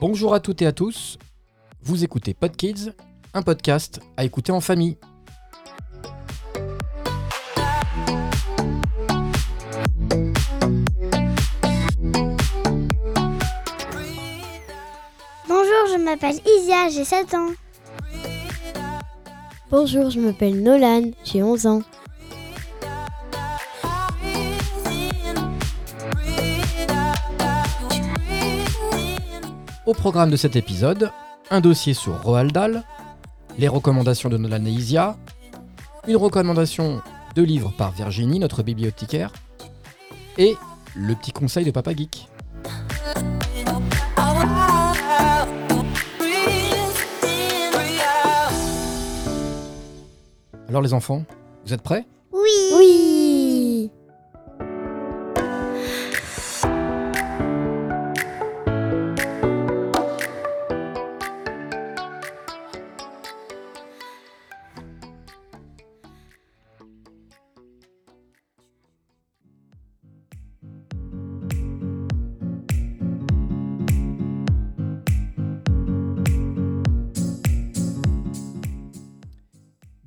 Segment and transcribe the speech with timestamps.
[0.00, 1.18] Bonjour à toutes et à tous.
[1.82, 2.92] Vous écoutez PodKids,
[3.34, 4.96] un podcast à écouter en famille.
[16.20, 17.50] M'appelle Isia, j'ai 7 ans.
[19.70, 21.82] Bonjour, je m'appelle Nolan, j'ai 11 ans.
[29.86, 31.10] Au programme de cet épisode,
[31.50, 32.82] un dossier sur Roald Dahl,
[33.56, 35.16] les recommandations de Nolan et Isia,
[36.08, 37.00] une recommandation
[37.36, 39.32] de livres par Virginie, notre bibliothécaire,
[40.36, 40.56] et
[40.96, 42.28] le petit conseil de Papa Geek.
[50.68, 51.24] Alors les enfants,
[51.64, 52.04] vous êtes prêts?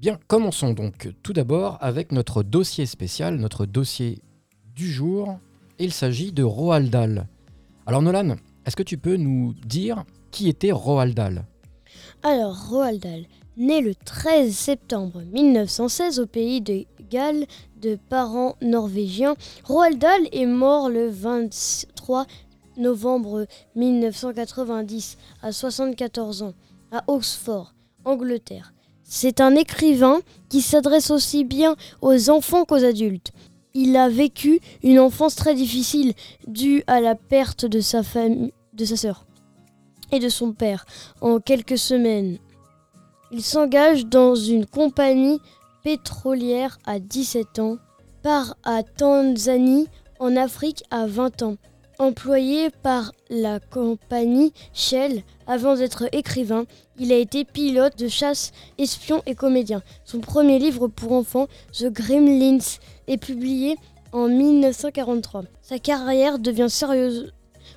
[0.02, 4.17] Bien, commençons donc tout d'abord avec notre dossier spécial, notre dossier
[4.73, 5.38] du jour.
[5.77, 7.27] Il s'agit de Roald Dahl.
[7.85, 11.45] Alors Nolan, est-ce que tu peux nous dire qui était Roald Dahl
[12.23, 17.45] Alors, Roald Dahl, né le 13 septembre 1916 au pays de Galles
[17.79, 19.35] de parents norvégiens,
[19.66, 22.25] Roald Dahl est mort le 23
[22.75, 26.53] novembre 1990 à 74 ans
[26.91, 28.73] à Oxford, Angleterre.
[29.13, 33.33] C'est un écrivain qui s'adresse aussi bien aux enfants qu'aux adultes.
[33.73, 36.13] Il a vécu une enfance très difficile
[36.47, 39.25] due à la perte de sa famille, de sa sœur
[40.13, 40.85] et de son père
[41.19, 42.38] en quelques semaines.
[43.33, 45.41] Il s'engage dans une compagnie
[45.83, 47.79] pétrolière à 17 ans,
[48.23, 49.89] part à Tanzanie
[50.19, 51.57] en Afrique à 20 ans.
[52.00, 56.66] Employé par la compagnie Shell avant d'être écrivain,
[56.97, 59.81] il a été pilote de chasse, espion et comédien.
[60.03, 63.75] Son premier livre pour enfants, The Gremlins, est publié
[64.12, 65.44] en 1943.
[65.62, 67.34] Sa carrière devient sérieuse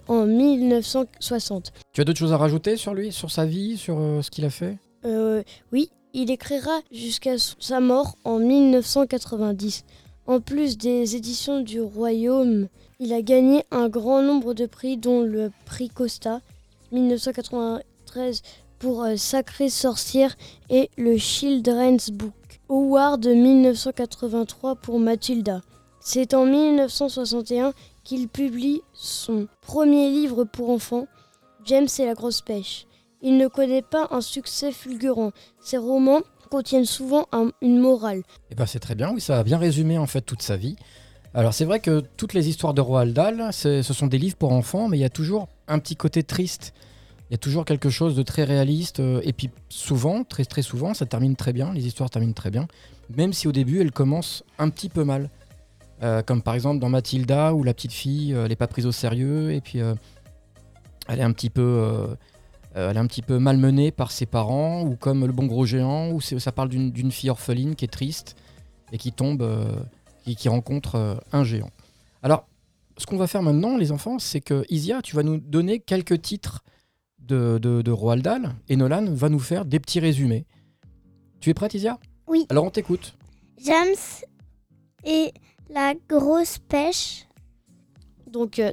[0.09, 1.73] en 1960.
[1.93, 4.45] Tu as d'autres choses à rajouter sur lui, sur sa vie, sur euh, ce qu'il
[4.45, 4.79] a fait?
[5.05, 5.43] Euh,
[5.73, 9.85] oui, il écrira jusqu'à sa mort en 1990.
[10.27, 12.69] En plus des éditions du Royaume,
[12.99, 16.41] il a gagné un grand nombre de prix, dont le prix Costa
[16.93, 18.41] 1993
[18.79, 20.35] pour euh, Sacrée sorcière
[20.71, 22.33] et le Children's Book
[22.71, 25.61] Award 1983 pour Mathilda.
[26.01, 31.07] C'est en 1961 qu'il publie son premier livre pour enfants,
[31.67, 32.87] James et la grosse pêche.
[33.21, 35.33] Il ne connaît pas un succès fulgurant.
[35.61, 36.21] Ses romans
[36.55, 38.23] contiennent souvent un- une morale.
[38.51, 40.77] Eh ben c'est très bien, oui, ça a bien résumé en fait toute sa vie.
[41.35, 44.53] Alors c'est vrai que toutes les histoires de Roald Dahl, ce sont des livres pour
[44.53, 46.73] enfants, mais il y a toujours un petit côté triste.
[47.29, 50.63] Il y a toujours quelque chose de très réaliste, euh, et puis souvent, très très
[50.63, 52.69] souvent, ça termine très bien, les histoires terminent très bien,
[53.17, 55.31] même si au début elles commencent un petit peu mal.
[56.05, 58.93] Euh, comme par exemple dans Mathilda, où la petite fille, euh, n'est pas prise au
[58.93, 59.95] sérieux, et puis euh,
[61.09, 62.15] elle est un petit peu...
[62.77, 65.67] euh, elle est un petit peu malmenée par ses parents, ou comme Le Bon Gros
[65.67, 68.37] Géant, où ça parle d'une fille orpheline qui est triste
[68.93, 69.83] et qui tombe, euh,
[70.25, 71.71] qui, qui rencontre euh, un géant.
[72.23, 72.47] Alors,
[72.97, 76.23] ce qu'on va faire maintenant, les enfants, c'est que Isia, tu vas nous donner quelques
[76.23, 76.63] titres
[77.19, 80.47] de, de, de Roald Dahl, et Nolan va nous faire des petits résumés.
[81.41, 81.99] Tu es prête, Isia?
[82.27, 82.47] Oui.
[82.51, 83.17] Alors, on t'écoute.
[83.59, 83.95] James
[85.05, 85.33] et
[85.71, 87.27] la grosse pêche.
[88.31, 88.73] Donc, euh,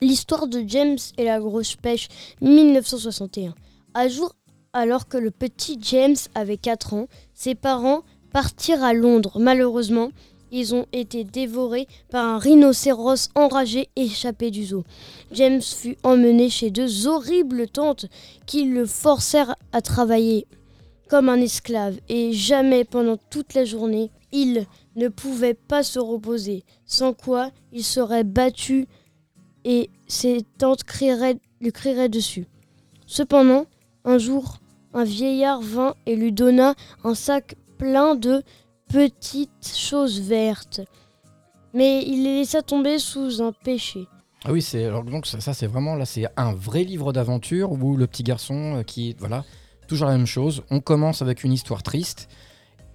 [0.00, 2.08] l'histoire de James et la grosse pêche,
[2.40, 3.54] 1961.
[3.94, 4.34] À jour,
[4.72, 8.02] alors que le petit James avait 4 ans, ses parents
[8.32, 9.38] partirent à Londres.
[9.40, 10.10] Malheureusement,
[10.52, 14.84] ils ont été dévorés par un rhinocéros enragé échappé du zoo.
[15.32, 18.06] James fut emmené chez deux horribles tantes
[18.46, 20.46] qui le forcèrent à travailler
[21.08, 26.62] comme un esclave et jamais pendant toute la journée il ne pouvait pas se reposer,
[26.86, 28.86] sans quoi il serait battu
[29.64, 32.46] et ses tantes crieraient, lui crieraient dessus.
[33.06, 33.66] Cependant,
[34.04, 34.58] un jour,
[34.94, 36.74] un vieillard vint et lui donna
[37.04, 38.42] un sac plein de
[38.88, 40.80] petites choses vertes.
[41.72, 44.06] Mais il les laissa tomber sous un péché.
[44.44, 47.96] Ah oui, c'est donc ça, ça, c'est vraiment là, c'est un vrai livre d'aventure où
[47.96, 49.44] le petit garçon euh, qui voilà
[49.86, 50.62] toujours la même chose.
[50.70, 52.28] On commence avec une histoire triste.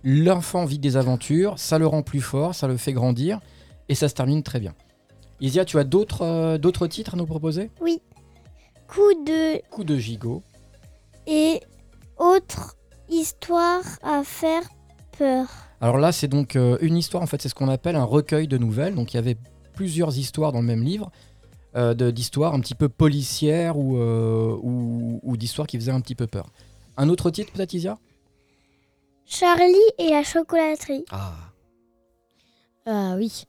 [0.04, 3.40] L'enfant vit des aventures, ça le rend plus fort, ça le fait grandir,
[3.90, 4.74] et ça se termine très bien.
[5.42, 7.70] Isia, tu as d'autres euh, d'autres titres à nous proposer?
[8.88, 10.42] Coup de Coup de gigot.
[11.28, 11.60] et
[12.18, 12.76] autre
[13.10, 14.64] histoire à faire
[15.18, 15.48] peur.
[15.82, 18.48] Alors là, c'est donc euh, une histoire, en fait, c'est ce qu'on appelle un recueil
[18.48, 18.96] de nouvelles.
[18.96, 19.38] Donc il y avait
[19.74, 21.12] plusieurs histoires dans le même livre,
[21.76, 26.00] euh, de- d'histoires un petit peu policières ou, euh, ou, ou d'histoires qui faisaient un
[26.02, 26.48] petit peu peur.
[26.96, 27.98] Un autre titre peut-être, Isia?
[29.26, 31.04] Charlie et la chocolaterie.
[31.12, 31.34] Ah.
[32.86, 33.44] Ah oui.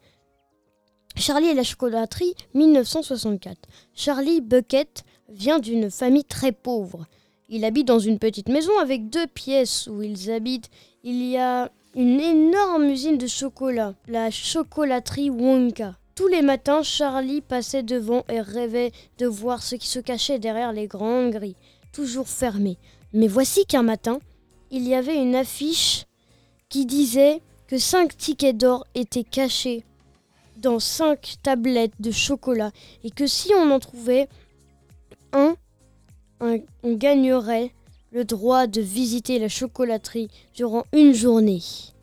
[1.18, 3.56] Charlie et la chocolaterie, 1964.
[3.94, 7.06] Charlie Bucket vient d'une famille très pauvre.
[7.48, 10.68] Il habite dans une petite maison avec deux pièces où ils habitent.
[11.04, 15.96] Il y a une énorme usine de chocolat, la chocolaterie Wonka.
[16.14, 20.72] Tous les matins, Charlie passait devant et rêvait de voir ce qui se cachait derrière
[20.72, 21.56] les grandes grilles,
[21.92, 22.78] toujours fermées.
[23.14, 24.18] Mais voici qu'un matin,
[24.70, 26.04] il y avait une affiche
[26.68, 29.84] qui disait que cinq tickets d'or étaient cachés
[30.58, 32.70] dans cinq tablettes de chocolat
[33.04, 34.28] et que si on en trouvait
[35.32, 35.54] un,
[36.40, 37.72] un- on gagnerait
[38.12, 41.60] le droit de visiter la chocolaterie durant une journée.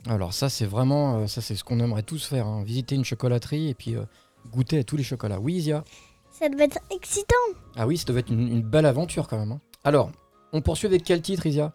[0.07, 2.63] Alors ça, c'est vraiment, euh, ça c'est ce qu'on aimerait tous faire, hein.
[2.63, 4.03] visiter une chocolaterie et puis euh,
[4.51, 5.39] goûter à tous les chocolats.
[5.39, 5.83] Oui, Isia?
[6.31, 7.35] Ça doit être excitant.
[7.75, 9.53] Ah oui, ça devait être une, une belle aventure quand même.
[9.53, 9.61] hein.
[9.83, 10.11] Alors,
[10.51, 11.73] on poursuit avec quel titre, Isia?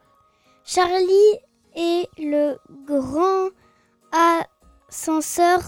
[0.64, 1.38] Charlie
[1.74, 3.48] et le grand
[4.90, 5.60] ascenseur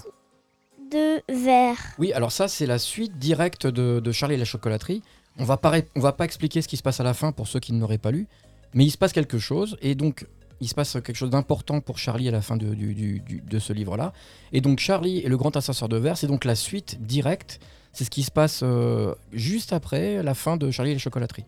[0.90, 1.76] de verre.
[1.98, 5.02] Oui, alors ça, c'est la suite directe de, de Charlie et la chocolaterie.
[5.38, 7.48] On va pas, on va pas expliquer ce qui se passe à la fin pour
[7.48, 8.26] ceux qui ne l'auraient pas lu,
[8.74, 10.26] mais il se passe quelque chose, et donc
[10.60, 13.40] il se passe quelque chose d'important pour Charlie à la fin de, du- du- du-
[13.40, 14.12] de ce livre-là.
[14.52, 17.60] Et donc Charlie et le grand ascenseur de verre, c'est donc la suite directe,
[17.92, 21.44] c'est ce qui se passe euh, juste après la fin de Charlie et la chocolaterie.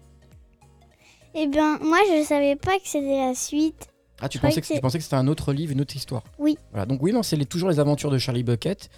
[1.34, 3.88] Eh bien, moi, je savais pas que c'était la suite.
[4.20, 5.96] Ah, tu pensais que que, tu c'est- pensais que c'était un autre livre, une autre
[5.96, 6.56] histoire Oui.
[6.70, 8.88] Voilà, donc oui, non, c'est toujours les aventures de Charlie Bucket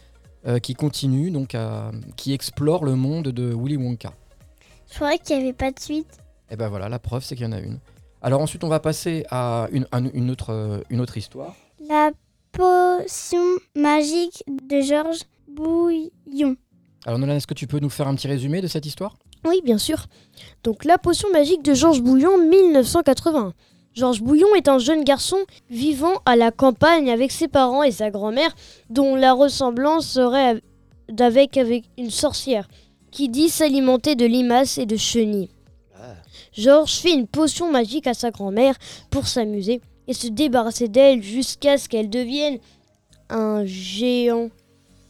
[0.46, 4.12] euh, qui continuent, donc à- qui explorent le monde de Willy Wonka.
[4.90, 6.18] Je croyais qu'il n'y avait pas de suite.
[6.50, 7.78] Et ben voilà, la preuve, c'est qu'il y en a une.
[8.22, 11.54] Alors ensuite, on va passer à une, un- une autre, euh, une autre histoire.
[11.88, 12.10] La
[12.52, 13.42] potion
[13.74, 16.56] magique de Georges Bouillon.
[17.06, 19.16] Alors Nolan, est-ce que tu peux nous faire un petit résumé de cette histoire?
[19.44, 20.06] Oui, bien sûr.
[20.62, 23.52] Donc la potion magique de Georges Bouillon, 1980.
[23.94, 25.38] Georges Bouillon est un jeune garçon
[25.70, 28.54] vivant à la campagne avec ses parents et sa grand-mère,
[28.90, 30.60] dont la ressemblance serait av-
[31.08, 32.66] d'avec avec une sorcière,
[33.12, 35.50] qui dit s'alimenter de limaces et de chenilles.
[36.52, 38.74] Georges fait une potion magique à sa grand-mère
[39.10, 42.58] pour s'amuser et se débarrasser d'elle jusqu'à ce qu'elle devienne
[43.30, 44.50] un géant.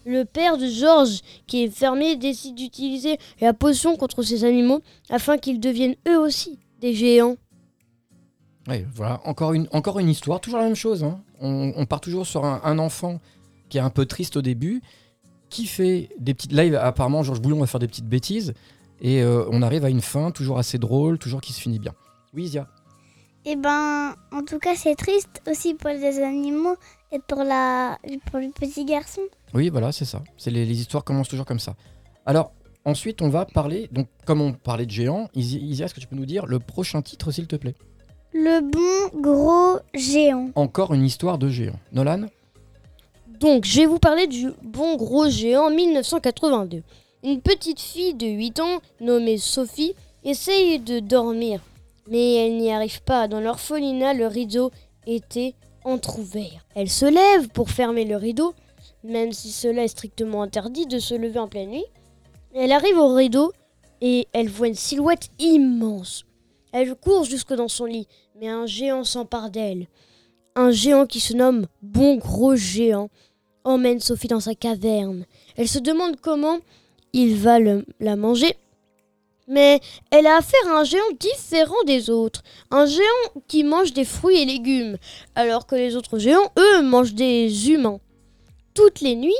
[0.06, 5.38] Le père de Georges, qui est fermier, décide d'utiliser la potion contre ces animaux afin
[5.38, 7.36] qu'ils deviennent eux aussi des géants.
[8.68, 11.04] Oui, voilà, encore une, encore une histoire, toujours la même chose.
[11.04, 11.20] hein.
[11.40, 13.20] On, on part toujours sur un, un enfant
[13.68, 14.80] qui est un peu triste au début,
[15.50, 16.52] qui fait des petites...
[16.52, 18.54] Va- apparemment, Georges Bouillon va faire des petites bêtises,
[19.00, 21.92] et euh, on arrive à une fin toujours assez drôle, toujours qui se finit bien.
[22.32, 22.66] Oui, Zia
[23.44, 26.76] Eh ben, en tout cas, c'est triste aussi pour les animaux
[27.12, 27.98] et pour, la,
[28.30, 29.20] pour le petit garçon.
[29.52, 30.22] Oui, voilà, c'est ça.
[30.38, 31.74] C'est les, les histoires commencent toujours comme ça.
[32.24, 32.52] Alors,
[32.86, 36.06] ensuite, on va parler, donc comme on parlait de géants, Isi- Isia, est-ce que tu
[36.06, 37.74] peux nous dire le prochain titre, s'il te plaît?
[38.36, 40.50] Le bon gros géant.
[40.56, 41.78] Encore une histoire de géant.
[41.92, 42.26] Nolan
[43.40, 46.82] Donc, je vais vous parler du bon gros géant 1982.
[47.22, 51.60] Une petite fille de 8 ans, nommée Sophie, essaye de dormir,
[52.10, 53.28] mais elle n'y arrive pas.
[53.28, 54.72] Dans l'orphelinat, le rideau
[55.06, 56.66] était entr'ouvert.
[56.74, 58.52] Elle se lève pour fermer le rideau,
[59.04, 61.86] même si cela est strictement interdit de se lever en pleine nuit.
[62.52, 63.52] Elle arrive au rideau
[64.00, 66.24] et elle voit une silhouette immense.
[66.72, 68.08] Elle court jusque dans son lit,
[68.40, 69.86] mais un géant s'empare d'elle.
[70.56, 73.10] Un géant qui se nomme Bon Gros Géant
[73.64, 75.24] emmène Sophie dans sa caverne.
[75.56, 76.58] Elle se demande comment
[77.12, 78.56] il va la manger.
[79.46, 82.42] Mais elle a affaire à un géant différent des autres.
[82.70, 84.96] Un géant qui mange des fruits et légumes,
[85.34, 88.00] alors que les autres géants, eux, mangent des humains.
[88.74, 89.32] Toutes les nuits,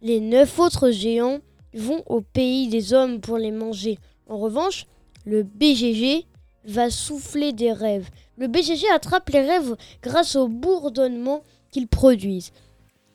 [0.00, 1.40] les neuf autres géants
[1.74, 3.98] vont au pays des hommes pour les manger.
[4.28, 4.86] En revanche,
[5.26, 6.24] le BGG
[6.64, 8.08] va souffler des rêves.
[8.38, 11.42] Le BGG attrape les rêves grâce au bourdonnement
[11.72, 12.52] qu'ils produisent.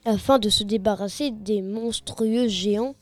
[0.03, 2.95] Afin de se débarrasser des monstrueux géants,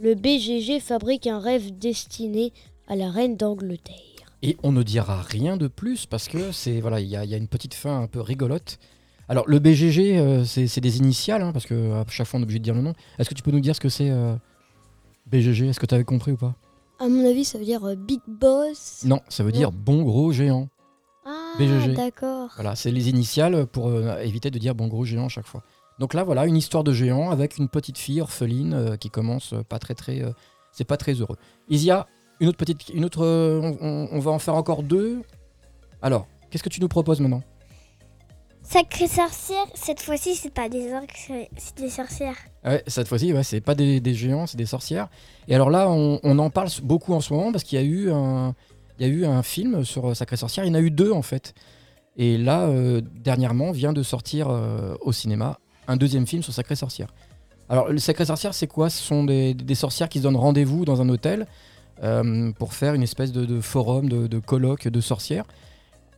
[0.00, 2.52] le BGG fabrique un rêve destiné
[2.88, 3.94] à la reine d'Angleterre.
[4.42, 7.30] Et on ne dira rien de plus parce que c'est voilà, il y, a il
[7.30, 8.80] y a une petite fin un peu rigolote.
[9.28, 12.42] Alors le BGG, euh, c'est c'est des initiales hein, parce que à chaque fois on
[12.42, 12.94] est obligé de dire le nom.
[13.20, 14.34] Est-ce que tu peux nous dire ce que c'est euh,
[15.26, 16.56] BGG Est-ce que tu avais compris ou pas?
[16.98, 19.02] À mon avis, ça veut dire euh, Big Boss.
[19.04, 20.68] Non, ça veut dire bon gros géant.
[21.24, 21.94] Ah, BGG.
[21.94, 22.50] d'accord.
[22.56, 25.62] Voilà, c'est les initiales pour euh, éviter de dire bon gros géant à chaque fois.
[25.98, 29.52] Donc là, voilà, une histoire de géant avec une petite fille orpheline euh, qui commence
[29.52, 30.22] euh, pas très très.
[30.72, 31.36] c'est pas très heureux.
[31.68, 32.06] Isia,
[32.40, 32.88] une autre petite.
[32.88, 35.22] Une autre, on, on- on va en faire encore deux.
[36.00, 37.42] Alors, qu'est-ce que tu nous proposes maintenant?
[38.64, 42.36] Sacrée sorcière, cette fois-ci, c'est pas des orques, c'est c'est des sorcières.
[42.64, 45.08] Ouais, cette fois-ci, ouais, c'est pas des, des géants, c'est des sorcières.
[45.48, 47.84] Et alors là, on, on en parle beaucoup en ce moment parce qu'il y a
[47.84, 48.54] eu un,
[48.98, 50.64] il y a eu un film sur euh, Sacré Sorcière.
[50.64, 51.54] Il y en a eu deux en fait.
[52.16, 55.58] Et là, euh, dernièrement, vient de sortir euh, au cinéma
[55.88, 57.08] un deuxième film sur Sacré Sorcière.
[57.68, 58.90] Alors, le Sacré Sorcière, c'est quoi?
[58.90, 61.46] Ce sont des, des sorcières qui se donnent rendez-vous dans un hôtel
[62.02, 65.44] euh, pour faire une espèce de, de forum, de, de colloque de sorcières.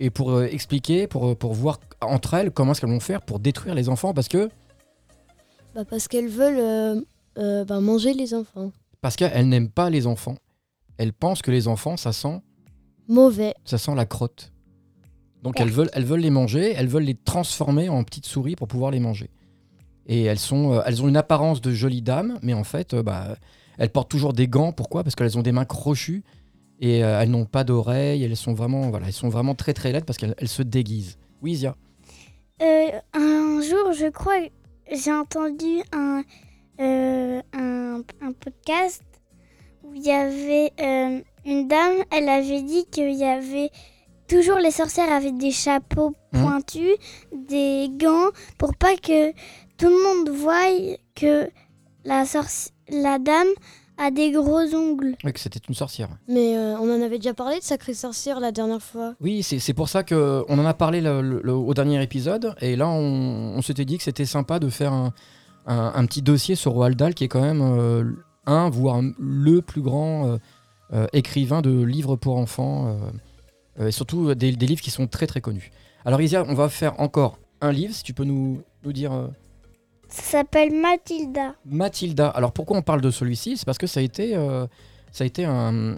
[0.01, 3.77] Et pour expliquer, pour, pour voir entre elles comment est-ce qu'elles vont faire pour détruire
[3.77, 4.13] les enfants.
[4.13, 4.51] Parce que
[5.77, 7.05] Bah, parce qu'elles veulent
[7.37, 8.73] bah, manger les enfants.
[9.01, 10.37] Parce qu'elle n'aime pas les enfants.
[10.99, 12.41] Elle pense que les enfants, ça sent,
[13.09, 13.55] Mauvais.
[13.65, 14.53] ça sent la crotte.
[15.43, 15.63] Donc Ouais.
[15.67, 18.91] elles veulent, elles veulent les manger, elles veulent les transformer en petites souris pour pouvoir
[18.91, 19.31] les manger.
[20.07, 23.03] Et elles, sont, euh, elles ont une apparence de jolies dames, mais en fait, euh,
[23.03, 23.37] bah,
[23.79, 24.73] elles portent toujours des gants.
[24.73, 25.03] Pourquoi?
[25.03, 26.23] Parce qu'elles ont des mains crochues
[26.81, 28.23] et euh, elles n'ont pas d'oreilles.
[28.25, 31.19] Elles sont vraiment, voilà, elles sont vraiment très très laides parce qu'elles elles se déguisent.
[31.43, 31.77] Oui, Zia.
[32.63, 34.39] Euh, un jour, je crois,
[34.93, 36.23] j'ai entendu un,
[36.81, 39.03] euh, un, un podcast
[39.83, 43.71] où il y avait euh, une dame, elle avait dit qu'il y avait
[44.29, 46.43] toujours les sorcières avaient des chapeaux Mhm.
[46.43, 46.95] pointus,
[47.33, 49.31] des gants, pour pas que
[49.77, 50.69] tout le monde voie
[51.15, 51.49] que
[52.05, 53.47] la, sorci- la dame
[53.97, 55.15] a des gros ongles.
[55.25, 56.09] Oui, que c'était une sorcière.
[56.27, 59.15] Mais euh, on en avait déjà parlé de Sacrée Sorcière la dernière fois.
[59.21, 62.55] Oui, c'est pour ça qu'on en a parlé le- le- le- au dernier épisode.
[62.61, 65.13] Et là, on, on s'était dit que c'était sympa de faire un,
[65.67, 68.05] un- un petit dossier sur Roald Dahl, qui est quand même euh,
[68.47, 70.39] un, voire le plus grand euh,
[71.13, 72.89] écrivain de livres pour enfants.
[72.89, 73.11] euh,
[73.81, 75.71] euh, et surtout euh, des, des livres qui sont très très connus.
[76.05, 79.13] Alors, Isia, on va faire encore un livre, si tu peux nous, nous dire.
[79.13, 79.27] euh,
[80.09, 81.55] Ça s'appelle Mathilda.
[81.65, 82.29] Mathilda.
[82.29, 83.57] Alors pourquoi on parle de celui-ci?
[83.57, 84.67] C'est parce que ça a été, euh,
[85.11, 85.97] ça a été un,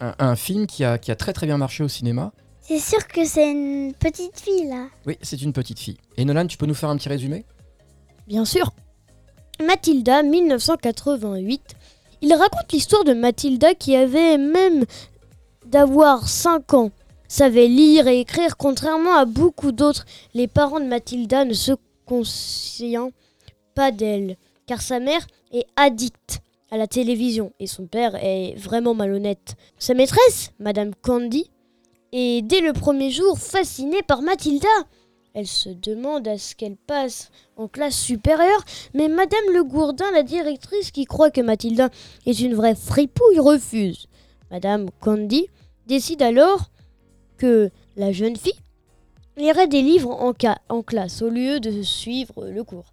[0.00, 2.32] un- un film qui a, qui a très très bien marché au cinéma.
[2.60, 4.86] C'est sûr que c'est une petite fille là.
[5.06, 5.96] Oui, c'est une petite fille.
[6.16, 7.44] Et Nolan, tu peux nous faire un petit résumé?
[8.28, 8.70] Bien sûr.
[9.66, 11.74] Mathilda, 1988.
[12.20, 14.84] Il raconte l'histoire de Mathilda qui avait même
[15.66, 16.90] d'avoir 5 ans.
[17.28, 20.06] Savait lire et écrire contrairement à beaucoup d'autres.
[20.34, 21.72] Les parents de Mathilda ne se
[22.06, 23.10] conscient
[23.74, 28.94] pas d'elle, car sa mère est addicte à la télévision et son père est vraiment
[28.94, 29.54] malhonnête.
[29.78, 31.50] Sa maîtresse, Madame Candy,
[32.12, 34.68] est dès le premier jour fascinée par Mathilda.
[35.34, 40.22] Elle se demande à ce qu'elle passe en classe supérieure, mais Madame Le Gourdin, la
[40.22, 41.90] directrice qui croit que Mathilda
[42.26, 44.06] est une vraie fripouille, refuse.
[44.50, 45.46] Madame Candy
[45.86, 46.70] décide alors
[47.36, 48.52] que la jeune fille
[49.36, 52.92] lirait des livres en, classe au lieu de suivre le cours.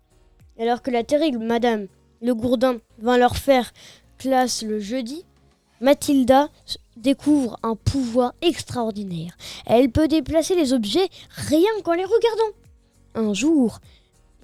[0.59, 1.87] Alors que la terrible Madame
[2.21, 3.73] Le Gourdin vint leur faire
[4.17, 5.25] classe le jeudi,
[5.81, 6.49] Mathilda
[6.97, 9.35] découvre un pouvoir extraordinaire.
[9.65, 12.57] Elle peut déplacer les objets rien qu'en les regardant.
[13.15, 13.79] Un jour,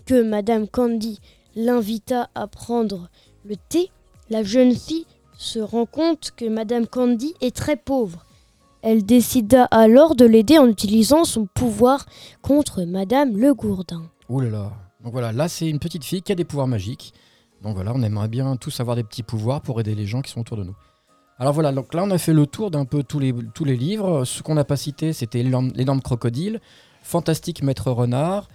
[0.06, 1.20] que Madame Candy
[1.56, 3.10] l'invita à prendre
[3.46, 3.92] le thé,
[4.30, 5.06] la jeune fille
[5.38, 8.26] se rend compte que Madame Candy est très pauvre.
[8.82, 12.06] Elle décida alors de l'aider en utilisant son pouvoir
[12.42, 14.04] contre Madame Le Gourdin.
[14.30, 14.72] Ouh là là.
[15.04, 17.14] Donc voilà, là c'est une petite fille qui a des pouvoirs magiques.
[17.62, 20.32] Donc voilà, on aimerait bien tous avoir des petits pouvoirs pour aider les gens qui
[20.32, 20.76] sont autour de nous.
[21.42, 23.76] Alors voilà, donc là on a fait le tour d'un peu tous les, tous les
[23.76, 24.26] livres.
[24.26, 26.62] Ce qu'on n'a pas cité, c'était L'énorme crocodile,
[27.02, 28.48] Fantastique Maître Renard,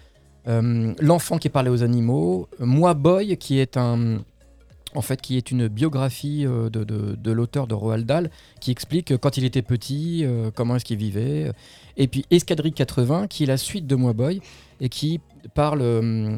[0.46, 4.18] euh, L'enfant qui parlait aux animaux, Moi Boy, qui est un,
[4.94, 9.10] en fait, qui est une biographie euh, de, de- l'auteur de Roald Dahl, qui explique
[9.10, 10.24] euh, quand il était petit,
[10.54, 11.50] comment est-ce qu'il vivait.
[11.96, 14.40] Et puis Escadrille 80, qui est la suite de Moi Boy,
[14.80, 15.18] et qui
[15.54, 15.82] parle,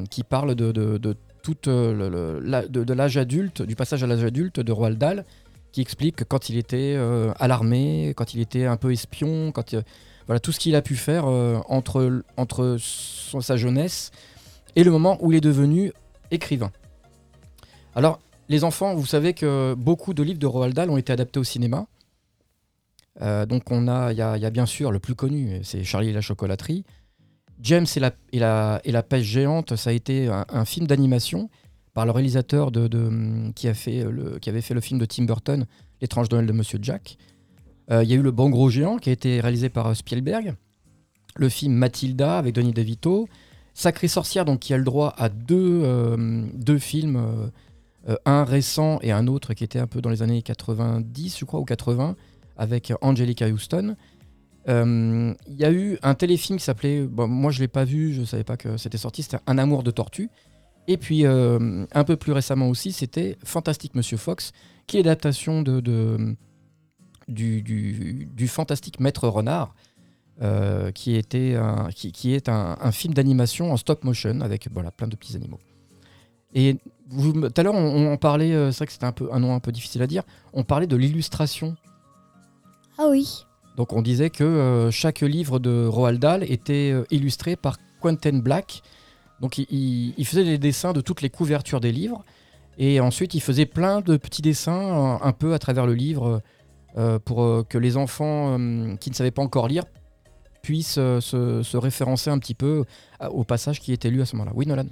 [0.08, 4.96] qui parle de, de, toute, de l'âge adulte, du passage à l'âge adulte de Roald
[4.96, 5.26] Dahl,
[5.72, 9.52] qui explique que quand il était euh, à l'armée, quand il était un peu espion,
[9.52, 9.82] quand il-
[10.26, 14.10] voilà tout ce qu'il a pu faire euh, entre, entre sa jeunesse
[14.76, 15.92] et le moment où il est devenu
[16.30, 16.70] écrivain.
[17.94, 21.40] Alors, les enfants, vous savez que beaucoup de livres de Roald Dahl ont été adaptés
[21.40, 21.86] au cinéma.
[23.20, 26.12] Euh, donc on a, il y, a- bien sûr le plus connu, c'est Charlie et
[26.12, 26.84] la chocolaterie.
[27.60, 28.12] James et la,
[28.84, 31.50] et la, pêche géante, ça a été un film d'animation
[31.98, 35.24] par le réalisateur de, qui, a fait le, qui avait fait le film de Tim
[35.24, 35.66] Burton,
[36.00, 37.18] L'étrange Noël de Monsieur Jack.
[37.90, 39.94] Euh, Il y a eu Le Bon Gros Géant qui a été réalisé par euh,
[39.94, 40.54] Spielberg.
[41.34, 43.28] Le film Mathilda avec Denis DeVito.
[43.74, 47.50] Sacrée Sorcière, donc qui a le droit à deux, euh, deux films,
[48.24, 51.58] un récent et un autre qui était un peu dans les années 90, je crois,
[51.58, 52.14] ou 80,
[52.56, 53.96] avec Angelica Houston.
[54.68, 58.22] Il y a eu un téléfilm qui s'appelait, bon, moi je l'ai pas vu, je
[58.22, 60.30] savais pas que c'était sorti, c'était Un amour de tortue.
[60.88, 64.52] Et puis euh, un peu plus récemment aussi, c'était Fantastique Monsieur Fox,
[64.86, 66.34] qui est l'adaptation de, de-
[67.28, 69.74] du, du- du fantastique Maître Renard,
[70.40, 74.68] euh, qui, était un, qui, qui est un, un film d'animation en stop motion avec
[74.72, 75.58] voilà, plein de petits animaux.
[76.54, 76.78] Et
[77.10, 79.54] tout à l'heure, on, on parlait, euh, c'est vrai que c'était un, peu, un nom
[79.54, 80.22] un peu difficile à dire,
[80.54, 81.76] on parlait de l'illustration
[82.96, 83.44] Ah oui.
[83.76, 88.80] donc on disait que euh, chaque livre de Roald Dahl était illustré par Quentin Black.
[89.40, 92.24] Donc il, faisait les dessins de toutes les couvertures des livres.
[92.78, 96.42] Et ensuite il faisait plein de petits dessins euh, un peu à travers le livre
[96.96, 99.84] euh, pour euh, que les enfants euh, qui ne savaient pas encore lire
[100.62, 102.84] puissent euh, se, se référencer un petit peu
[103.30, 104.52] au passage qui était lu à ce moment-là.
[104.54, 104.86] Oui Nolan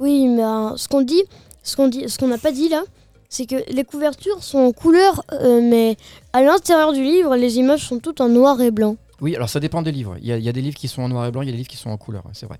[0.00, 1.22] Oui, mais euh, ce qu'on dit,
[1.62, 2.82] ce qu'on dit, ce qu'on n'a pas dit là,
[3.28, 5.96] c'est que les couvertures sont en couleur, euh, mais
[6.32, 8.96] à l'intérieur du livre, les images sont toutes en noir et blanc.
[9.20, 10.16] Oui, alors ça dépend des livres.
[10.20, 11.46] Il y, a, il y a des livres qui sont en noir et blanc, il
[11.46, 12.58] y a des livres qui sont en couleur, c'est vrai.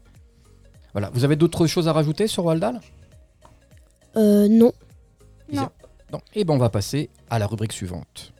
[0.96, 2.80] Voilà, vous avez d'autres choses à rajouter sur Roald Dahl
[4.16, 4.72] Euh, non.
[5.52, 5.68] Non.
[6.10, 6.20] Non.
[6.34, 8.32] Et ben on va passer à la rubrique suivante.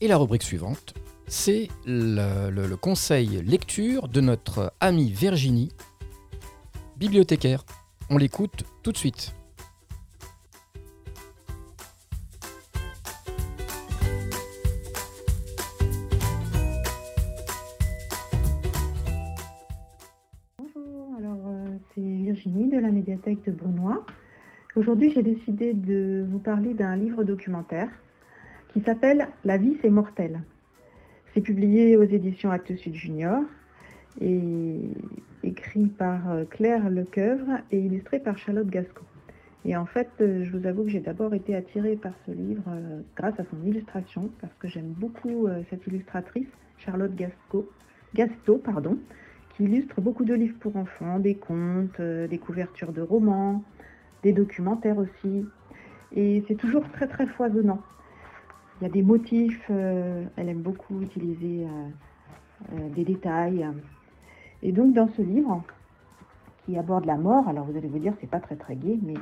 [0.00, 0.94] Et la rubrique suivante,
[1.32, 5.70] c'est le, conseil lecture de notre amie Virginie,
[6.98, 7.64] bibliothécaire.
[8.10, 9.34] On l'écoute tout de suite.
[20.58, 24.04] Bonjour, alors euh, c'est Virginie de la médiathèque de Brunois.
[24.76, 27.88] Aujourd'hui, j'ai décidé de vous parler d'un livre documentaire
[28.74, 30.42] qui s'appelle La vie, c'est mortel.
[31.34, 33.42] C'est publié aux éditions Actes Sud Junior
[34.20, 34.78] et
[35.42, 39.02] écrit par euh, Claire Lecoeuvre et illustré par Charlotte Gasco.
[39.64, 42.64] Et en fait, euh, je vous avoue que j'ai d'abord été attirée par ce livre
[42.68, 47.70] euh, grâce à son illustration, parce que j'aime beaucoup cette illustratrice, Charlotte Gasco,
[48.14, 48.98] Gasto, pardon,
[49.56, 53.64] qui illustre beaucoup de livres pour enfants, des contes, des couvertures de romans,
[54.22, 55.46] des documentaires aussi.
[56.14, 57.80] Et c'est toujours très très foisonnant.
[58.82, 61.68] Il y a des motifs, euh, elle aime beaucoup utiliser euh,
[62.72, 63.64] euh, des détails.
[64.60, 65.62] Et donc dans ce livre,
[66.66, 69.14] qui aborde la mort, alors vous allez vous dire c'est pas très très gai, mais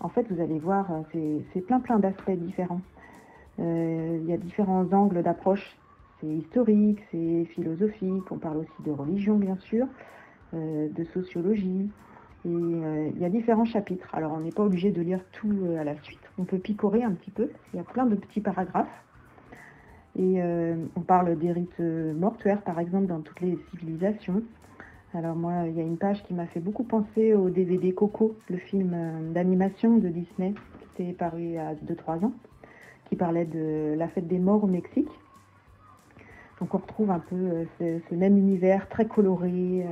[0.00, 2.80] en fait vous allez voir, c'est- plein plein d'aspects différents.
[3.58, 5.76] Il y a différents angles d'approche
[6.20, 9.86] c'est historique, c'est philosophique, on parle aussi de religion bien sûr,
[10.52, 11.88] de sociologie.
[12.44, 14.12] Et il y a différents chapitres.
[14.14, 16.29] Alors on n'est pas obligé de lire tout à la suite.
[16.40, 17.50] On peut picorer un petit peu.
[17.72, 18.88] Il y a plein de petits paragraphes.
[20.16, 24.42] Et euh, on parle des rites euh, mortuaires par exemple dans toutes les civilisations.
[25.12, 28.38] Alors moi, il y a une page qui m'a fait beaucoup penser au DVD Coco,
[28.48, 30.54] le film euh, d'animation de Disney
[30.94, 32.32] qui était paru il y a 2-3 ans,
[33.10, 35.10] qui parlait de la fête des morts au Mexique.
[36.58, 39.86] Donc on retrouve un peu ce, même univers très coloré,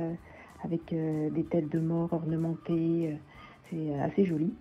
[0.63, 3.17] avec des têtes de mort ornementées.
[3.69, 4.53] c'est assez joli.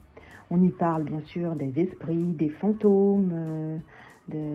[0.51, 3.79] On y parle bien sûr des esprits, des fantômes, euh,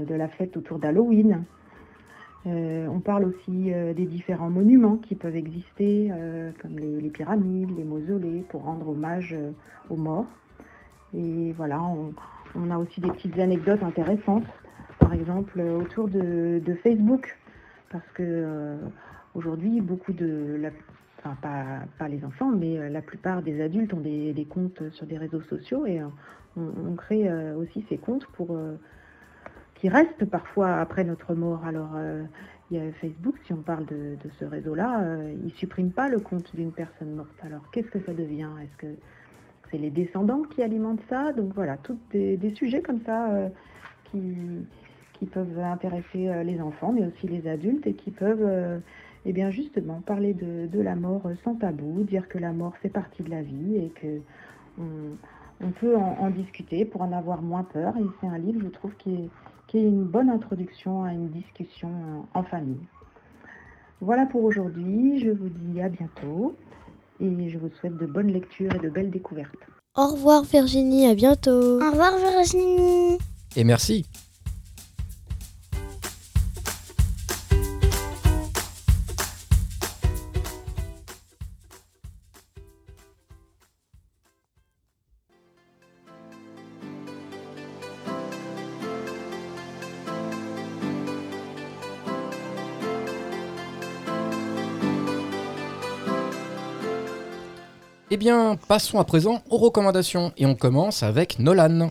[0.05, 1.43] de, la fête autour d'Halloween.
[2.47, 6.11] Euh, on parle aussi euh, des différents monuments qui peuvent exister,
[6.61, 9.35] comme les, pyramides, les mausolées, pour rendre hommage
[9.89, 10.25] aux morts.
[11.15, 11.79] Et voilà,
[12.55, 14.45] on, a aussi des petites anecdotes intéressantes,
[14.97, 17.37] par exemple autour de, Facebook,
[17.91, 18.77] parce que
[19.35, 20.69] aujourd'hui, beaucoup de, la,
[21.23, 25.05] enfin pas, pas les enfants, mais euh, la plupart des adultes ont des, comptes sur
[25.05, 26.07] des réseaux sociaux et euh,
[26.57, 28.57] on, crée euh, aussi ces comptes pour
[29.75, 31.65] qui restent parfois après notre mort.
[31.65, 31.97] Alors,
[32.71, 35.01] il y a Facebook, si on parle de, ce réseau-là,
[35.33, 37.35] il ne supprime pas le compte d'une personne morte.
[37.43, 38.47] Alors, qu'est-ce que ça devient?
[38.61, 38.95] Est-ce que
[39.69, 41.33] c'est les descendants qui alimentent ça?
[41.33, 43.29] Donc voilà, tous des, des sujets comme ça
[44.05, 44.37] qui,
[45.13, 48.79] qui peuvent intéresser les enfants, mais aussi les adultes, et qui peuvent,
[49.25, 52.89] eh bien justement, parler de, de la mort sans tabou, dire que la mort fait
[52.89, 54.19] partie de la vie et que
[54.77, 55.15] on,
[55.61, 57.95] on peut en, en discuter pour en avoir moins peur.
[57.97, 59.29] Et c'est un livre, je trouve, qui est,
[59.67, 61.89] qui est une bonne introduction à une discussion
[62.33, 62.81] en en famille.
[64.01, 66.55] Voilà pour aujourd'hui, je vous dis à bientôt
[67.21, 69.55] et je vous souhaite de bonnes lectures et de belles découvertes.
[69.95, 71.79] Au revoir Virginie, à bientôt.
[71.81, 73.17] Au revoir Virginie.
[73.55, 74.05] Et merci.
[98.15, 101.89] Eh bien, passons à présent aux recommandations et on commence avec Nolan.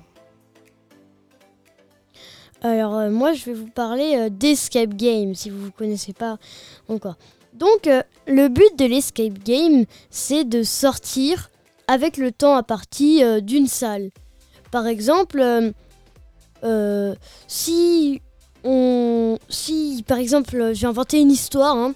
[2.61, 6.39] Alors euh, moi je vais vous parler euh, d'Escape Game si vous ne connaissez pas
[6.89, 7.17] encore.
[7.55, 11.51] Donc euh, le but de l'Escape Game c'est de sortir
[11.89, 14.11] avec le temps à partie d'une salle.
[14.71, 15.43] Par exemple,
[17.49, 18.23] si
[18.63, 21.95] on, si par exemple j'ai inventé une histoire, hein.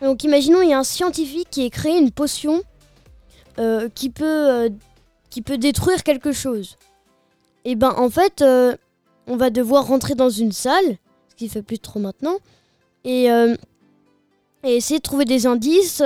[0.00, 2.62] donc imaginons il y a un scientifique qui a créé une potion
[3.58, 4.68] euh, qui peut euh,
[5.30, 6.76] qui peut détruire quelque chose.
[7.64, 8.76] Et ben en fait euh,
[9.26, 10.96] on va devoir rentrer dans une salle,
[11.28, 12.36] ce qui fait plus trop maintenant,
[13.04, 13.56] et, et
[14.64, 16.02] essayer de trouver des indices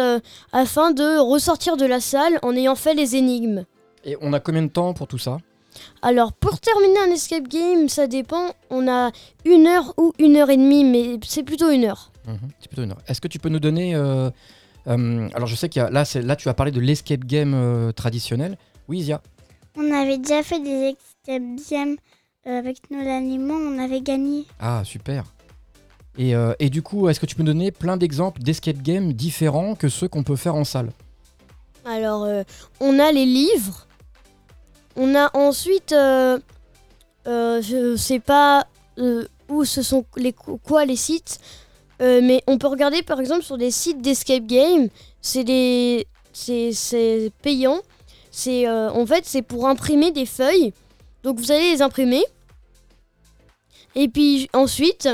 [0.53, 3.65] afin de ressortir de la salle en ayant fait les énigmes.
[4.05, 5.39] Et on a combien de temps pour tout ça?
[6.03, 9.11] Alors pour terminer un escape game, ça dépend, on a
[9.47, 12.13] une heure ou une heure et demie, mais c'est plutôt une heure.
[12.27, 13.03] Mhm, C'est plutôt une heure.
[13.09, 13.95] Est-ce que tu peux nous donner...
[13.95, 14.31] euh,
[14.89, 15.91] euh, alors je sais qu'il y a...
[15.91, 18.57] Là, c'est- là tu as parlé de l'escape game euh, traditionnel.
[18.89, 19.21] Oui, Isia
[19.77, 21.97] On avait déjà fait des escape games
[22.47, 24.45] euh, avec et moi, on avait gagné.
[24.61, 25.25] Ah, super.
[26.19, 29.13] Et, euh, et du coup, est-ce que tu peux nous donner plein d'exemples d'escape games
[29.13, 30.93] différents que ceux qu'on peut faire en salle?
[31.85, 32.43] Alors euh,
[32.81, 33.87] on a les livres,
[34.97, 36.39] on a ensuite, euh,
[37.27, 38.67] euh, je sais pas
[38.99, 41.39] euh, où ce sont les quoi les sites,
[42.01, 44.89] euh, mais on peut regarder par exemple sur des sites d'escape game,
[45.21, 47.81] c'est des c'est payant,
[48.31, 50.73] c'est euh, en fait c'est pour imprimer des feuilles,
[51.23, 52.23] donc vous allez les imprimer
[53.95, 55.09] et puis ensuite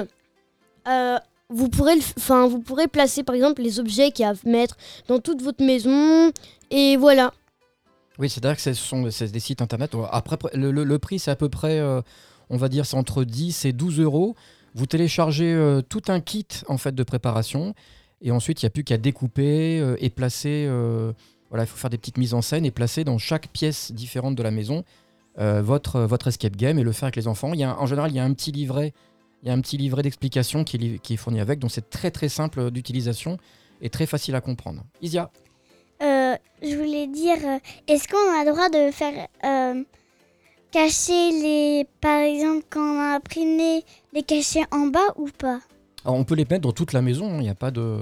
[0.89, 1.19] euh,
[1.49, 4.77] vous pourrez, enfin vous pourrez placer par exemple les objets qu'il y a à mettre
[5.07, 6.33] dans toute votre maison
[6.71, 7.33] et voilà.
[8.19, 9.93] Oui, c'est-à-dire que ce sont des sites internet.
[10.11, 11.81] Après, le, le- le prix, c'est à peu près,
[12.51, 14.37] on va dire, c'est entre 10 et 12 euros.
[14.75, 17.75] Vous téléchargez euh, tout un kit en fait de préparation.
[18.21, 20.67] Et ensuite, il n'y a plus qu'à découper euh, et placer.
[20.69, 21.13] euh,
[21.51, 24.35] voilà, il faut faire des petites mises en scène et placer dans chaque pièce différente
[24.35, 24.85] de la maison
[25.37, 27.53] votre, votre escape game et le faire avec les enfants.
[27.55, 28.93] Il y a, en général, il y a un petit livret,
[29.43, 31.59] il y a un petit livret d'explication qui, est fourni avec.
[31.59, 33.39] Donc, c'est très très simple d'utilisation
[33.81, 34.83] et très facile à comprendre.
[35.01, 35.31] Isia?
[36.01, 37.37] Je voulais dire,
[37.87, 39.29] est-ce qu'on a le droit de faire
[40.71, 45.61] cacher les, par exemple, quand on a imprimé les cacher en bas ou pas
[46.05, 47.99] Alors, on peut les mettre dans toute la maison, hein, il n'y a pas de...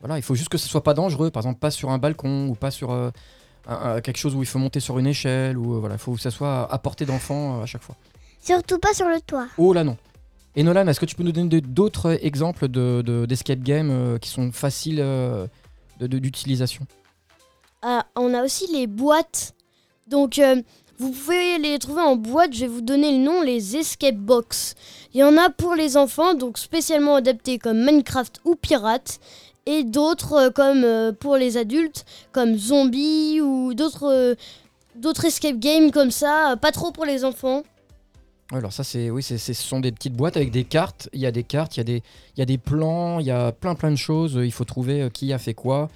[0.00, 2.48] Voilà, il faut juste que ce soit pas dangereux, par exemple pas sur un balcon
[2.48, 3.10] ou pas sur euh,
[3.68, 5.98] un- un- quelque chose où il faut monter sur une échelle, ou euh, voilà, il
[5.98, 7.94] faut que ça soit à portée d'enfant euh, à chaque fois.
[8.40, 9.46] Surtout pas sur le toit.
[9.58, 9.96] Oh là non
[10.56, 14.18] Et Nolan, est-ce que tu peux nous donner d'autres exemples de- de- d'escape game euh,
[14.18, 15.46] qui sont faciles euh,
[16.00, 16.84] de- de- d'utilisation?
[17.82, 19.54] Ah, on a aussi les boîtes.
[20.08, 20.60] Donc, euh,
[20.98, 22.52] vous pouvez les trouver en boîte.
[22.52, 24.74] Je vais vous donner le nom, les escape box.
[25.14, 29.20] Il y en a pour les enfants, donc spécialement adaptés comme Minecraft ou Pirate.
[29.64, 34.34] Et d'autres euh, comme euh, pour les adultes, comme Zombie ou d'autres euh,
[34.96, 36.56] d'autres escape games comme ça.
[36.60, 37.62] Pas trop pour les enfants.
[38.50, 41.08] Alors ça, c'est oui, ce sont des petites boîtes avec des cartes.
[41.12, 42.02] Il y a des cartes, il y a des,
[42.36, 44.38] il y a des plans, il y a plein plein de choses.
[44.42, 45.88] Il faut trouver qui a fait quoi.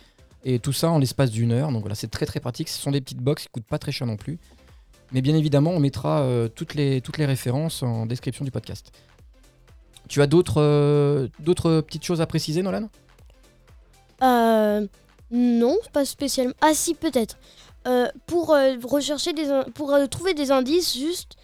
[0.44, 1.72] Et tout ça en l'espace d'une heure.
[1.72, 2.68] Donc voilà, c'est très très pratique.
[2.68, 4.38] Ce sont des petites box qui coûtent pas très cher non plus.
[5.12, 8.90] Mais bien évidemment, on mettra euh, toutes, les, toutes les références en description du podcast.
[10.08, 11.28] Tu as d'autres euh,
[11.82, 12.88] petites choses à préciser, Nolan?
[14.22, 14.86] Euh,
[15.30, 16.54] non, pas spécialement.
[16.60, 17.38] Ah si, peut-être.
[17.86, 18.48] Euh, pour
[18.84, 21.36] rechercher des pour trouver des indices, juste,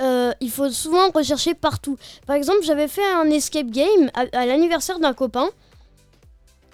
[0.00, 1.98] il faut souvent rechercher partout.
[2.26, 5.48] Par exemple, j'avais fait un escape game à, à l'anniversaire d'un copain.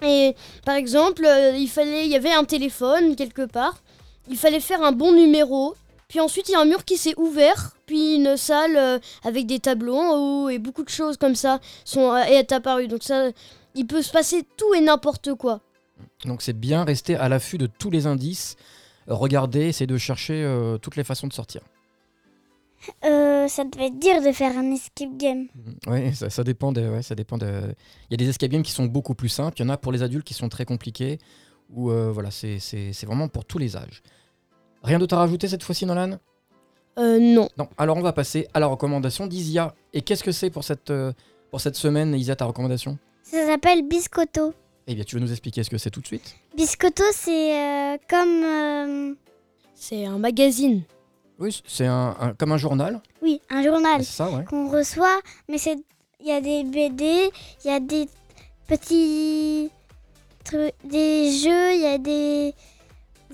[0.03, 3.81] Et par exemple, il fallait, il y avait un téléphone quelque part.
[4.29, 5.75] Il fallait faire un bon numéro.
[6.07, 7.75] Puis ensuite, il y a un mur qui s'est ouvert.
[7.85, 10.15] Puis une salle euh, avec des tableaux en
[10.45, 12.87] haut et beaucoup de choses comme ça sont euh, est apparues.
[12.87, 13.29] Donc ça,
[13.75, 15.61] il peut se passer tout et n'importe quoi.
[16.25, 18.55] Donc c'est bien rester à l'affût de tous les indices.
[19.07, 21.61] Regarder, essayer de chercher euh, toutes les façons de sortir.
[23.05, 25.47] Euh, ça devait être dur de faire un escape game.
[25.87, 26.71] Oui, ça, ça dépend.
[26.71, 27.45] De, ouais, ça dépend de...
[28.09, 29.57] Il y a des escape games qui sont beaucoup plus simples.
[29.59, 31.17] Il y en a pour les adultes qui sont très compliqués.
[31.71, 34.01] Ou euh, voilà, c'est c'est- c'est vraiment pour tous les âges.
[34.87, 36.17] Rien d'autre à rajouter cette fois-ci, Nolan?
[36.97, 37.49] Euh, non.
[37.57, 37.67] Non.
[37.77, 39.75] Alors on va passer à la recommandation d'Isia.
[39.93, 41.11] Et qu'est-ce que c'est pour cette, euh,
[41.51, 42.97] pour cette semaine, Isia, ta recommandation?
[43.21, 44.53] Ça s'appelle Biscotto.
[44.87, 46.35] Eh bien, tu veux nous expliquer ce que c'est tout de suite?
[46.55, 48.43] Biscotto, c'est euh, comme...
[48.43, 49.13] euh,
[49.75, 50.83] C'est un magazine.
[51.37, 53.01] Oui, c'est un, un- comme un journal.
[53.21, 54.03] oui, un journal.
[54.03, 54.45] C'est ça, ouais.
[54.45, 55.19] qu'on reçoit,
[55.49, 55.75] mais c'est
[56.21, 57.29] il y a des BD,
[57.63, 58.07] il y a des
[58.67, 59.69] petits
[60.43, 62.53] trucs, des jeux, il y a des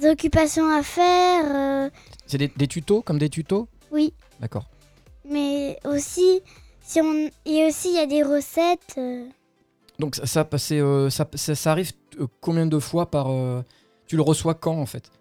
[0.03, 1.89] occupations à faire, euh,
[2.27, 4.65] C'est des, des tutos, comme des tutos oui, D'accord.
[5.29, 6.41] mais aussi
[6.81, 8.95] si on et aussi il y a des recettes.
[8.97, 9.25] euh,
[9.99, 11.91] Donc ça, ça, euh, ça, ça, ça arrive
[12.41, 13.27] combien de fois par...
[14.07, 15.11] tu le reçois quand en fait?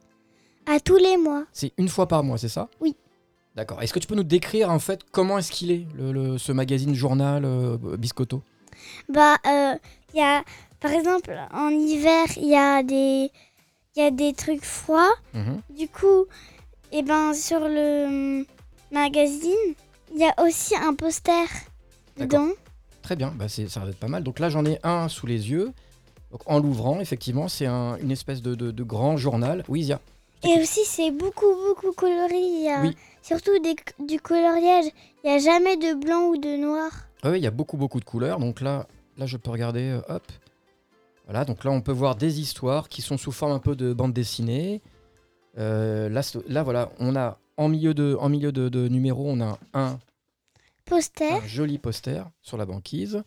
[0.66, 1.44] À tous les mois.
[1.52, 2.68] C'est une fois par mois, c'est ça?
[2.80, 2.96] Oui.
[3.54, 3.82] D'accord.
[3.82, 6.52] Est-ce que tu peux nous décrire en fait comment est-ce qu'il est, le, le- ce
[6.52, 8.42] magazine journal euh, Biscotto?
[9.08, 9.74] Bah, euh,
[10.14, 10.42] il y a,
[10.80, 13.30] par exemple, en hiver, il y a des,
[13.96, 15.12] il y a des trucs froids.
[15.34, 15.60] Mhm.
[15.76, 16.26] Du coup,
[16.92, 18.06] et ben sur le
[18.40, 18.44] hum,
[18.90, 19.74] magazine,
[20.14, 21.46] il y a aussi un poster
[22.16, 22.48] dedans.
[23.02, 24.22] Très bien, bah c'est- ça va être pas mal.
[24.22, 25.72] Donc là, j'en ai un sous les yeux.
[26.30, 29.64] Donc, en l'ouvrant, effectivement, c'est un- une espèce de, de- de grand journal.
[29.68, 30.00] Oui, Zia
[30.44, 32.38] Et aussi, c'est beaucoup, beaucoup coloré.
[32.38, 32.96] Il y a Oui.
[33.22, 34.86] surtout des- du coloriage.
[35.24, 36.90] Il n'y a jamais de blanc ou de noir.
[37.22, 38.38] Ah oui, il y a beaucoup, beaucoup de couleurs.
[38.38, 38.86] Donc là,
[39.18, 40.22] là je peux regarder, euh, hop.
[41.32, 43.94] Voilà, donc là, on peut voir des histoires qui sont sous forme un peu de
[43.94, 44.82] bande dessinée.
[45.56, 49.40] Euh, là, là, voilà, on a en milieu de, en milieu de, de numéro, on
[49.40, 49.98] a un,
[50.84, 51.32] Poster.
[51.32, 53.22] un joli poster sur la banquise.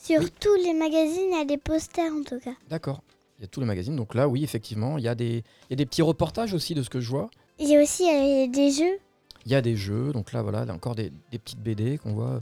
[0.00, 0.32] Sur Oui.
[0.38, 2.54] tous les magazines, il y a des posters en tout cas.
[2.70, 3.02] D'accord.
[3.38, 3.96] Il y a tous les magazines.
[3.96, 6.76] Donc là, oui, effectivement, il y, a des, il y a des petits reportages aussi
[6.76, 7.30] de ce que je vois.
[7.58, 8.96] Il y a aussi euh, des jeux.
[9.44, 10.12] Il y a des jeux.
[10.12, 12.38] Donc là, voilà, là, encore des, des petites BD qu'on voit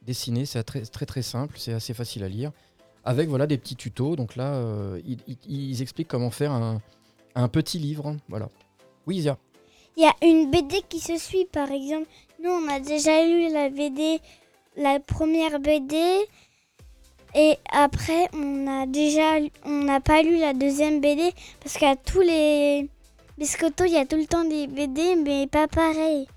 [0.00, 0.46] dessinées.
[0.46, 1.56] C'est très, très, très simple.
[1.58, 2.52] C'est assez facile à lire.
[3.04, 4.16] Avec voilà, des petits tutos.
[4.16, 5.00] Donc là, euh,
[5.46, 6.80] ils, expliquent comment faire un,
[7.34, 8.16] un petit livre.
[8.28, 8.48] Voilà.
[9.06, 9.38] Oui, Zia.
[9.96, 12.08] Il y a une BD qui se suit, par exemple.
[12.42, 14.20] Nous, on a déjà lu la BD,
[14.76, 15.96] la première BD.
[17.34, 22.20] Et après, on a déjà, on n'a pas lu la deuxième BD parce qu'à tous
[22.20, 22.88] les
[23.38, 26.28] biscottos, il y a tout le temps des BD, mais pas pareil.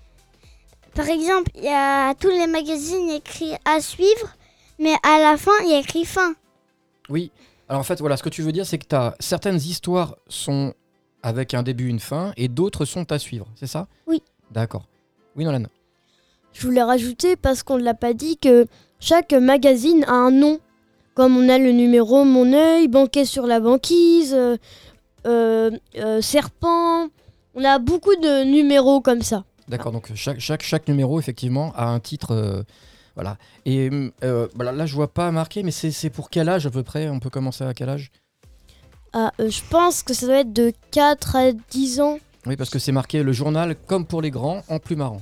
[0.94, 4.34] Par exemple, il y a tous les magazines écrit à suivre,
[4.80, 6.34] mais à la fin, il y a écrit fin.
[7.08, 7.30] Oui.
[7.68, 10.74] Alors en fait, voilà, ce que tu veux dire, c'est que t'as certaines histoires sont
[11.22, 13.46] avec un début, une fin, et d'autres sont à suivre.
[13.56, 13.88] C'est ça?
[14.06, 14.22] Oui.
[14.50, 14.86] D'accord.
[15.36, 15.64] Oui, Nolan.
[16.52, 18.66] Je voulais rajouter, parce qu'on ne l'a pas dit, que
[19.00, 20.60] chaque magazine a un nom.
[21.14, 24.56] Comme on a le numéro Mon œil, Banquet sur la banquise, euh,
[25.26, 27.08] euh, euh, Serpent.
[27.54, 29.44] On a beaucoup de numéros comme ça.
[29.66, 32.64] D'accord, donc chaque, chaque, chaque numéro, effectivement, a un titre.
[33.18, 33.36] Voilà.
[33.64, 33.90] Et
[34.22, 37.08] euh, voilà, là, je vois pas marqué, mais c'est pour quel âge à peu près?
[37.08, 38.12] On peut commencer à quel âge?
[39.12, 42.20] Ah, euh, je pense que ça doit être de 4 à 10 ans.
[42.46, 45.20] Oui, parce que c'est marqué le journal comme pour les grands, en plus marrant.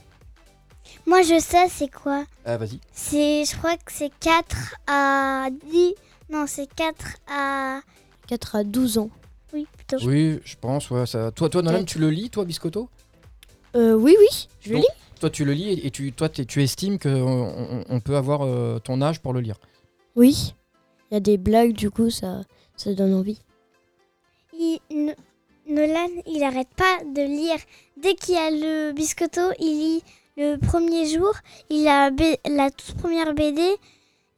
[1.06, 2.24] Moi, je sais, c'est quoi?
[2.44, 2.80] Ah, vas-y.
[2.92, 5.94] C'est, je crois que c'est 4 à 10.
[6.30, 7.80] Non, c'est 4 à.
[8.26, 9.11] 4 à 12 ans.
[9.54, 10.04] Oui, plutôt.
[10.06, 10.90] Oui, je pense.
[10.90, 11.30] Ouais, ça...
[11.30, 12.90] Toi, toi Nolan, tu le lis, toi, Biscotto?
[13.74, 14.85] Euh, oui, oui, je le lis.
[15.20, 18.42] Toi, tu le lis et, tu, toi, t'es- tu estimes qu'on on, on peut avoir
[18.42, 19.57] euh, ton âge pour le lire?
[20.14, 20.55] Oui.
[21.11, 22.42] Il y a des blagues, du coup, ça,
[22.76, 23.40] ça donne envie.
[24.59, 25.12] Il- No-
[25.68, 27.57] Nolan, il arrête pas de lire.
[28.00, 30.02] Dès qu'il y a le biscotto, il lit
[30.37, 31.33] le premier jour.
[31.70, 32.11] Il a
[32.48, 33.62] la toute première BD.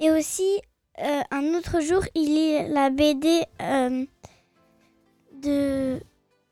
[0.01, 0.61] Et aussi,
[1.01, 4.05] euh, un autre jour, il lit la BD euh,
[5.43, 5.99] de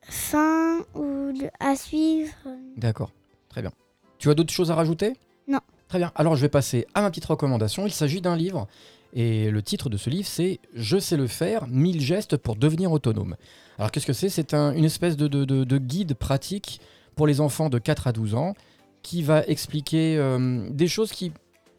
[0.02, 2.34] fin ou de- à suivre.
[2.76, 3.12] D'accord,
[3.48, 3.72] très bien.
[4.18, 5.14] Tu as d'autres choses à rajouter?
[5.48, 5.60] Non.
[5.88, 6.10] Très bien.
[6.14, 7.86] Alors je vais passer à ma petite recommandation.
[7.86, 8.66] Il s'agit d'un livre
[9.14, 12.90] et le titre de ce livre c'est Je sais le faire, 1000 gestes pour devenir
[12.92, 13.36] autonome.
[13.78, 14.28] Alors qu'est-ce que c'est?
[14.28, 16.80] C'est un- une espèce de, de- de- de guide pratique
[17.14, 18.54] pour les enfants de 4 à 12 ans
[19.02, 21.32] qui va expliquer euh, des choses qui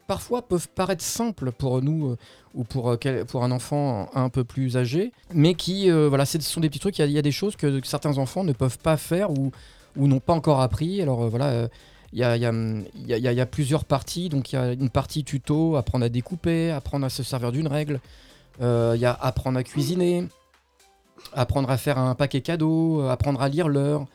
[0.06, 2.16] parfois peuvent paraître simples pour nous euh,
[2.54, 6.40] ou pour, euh, quel- pour un enfant un peu plus âgé, mais qui, voilà, ce
[6.40, 8.42] sont des petits trucs, il y a- il y, a des choses que certains enfants
[8.42, 9.52] ne peuvent pas faire ou,
[9.96, 11.02] ou n'ont pas encore appris.
[11.02, 11.68] Alors voilà,
[12.12, 12.24] il y,
[13.40, 14.28] a, plusieurs parties.
[14.28, 17.68] Donc il y a une partie tuto, apprendre à découper, apprendre à se servir d'une
[17.68, 18.00] règle.
[18.60, 20.26] Euh, Il y a apprendre à cuisiner,
[21.32, 24.06] apprendre à faire un paquet cadeau, euh, apprendre à lire l'heure.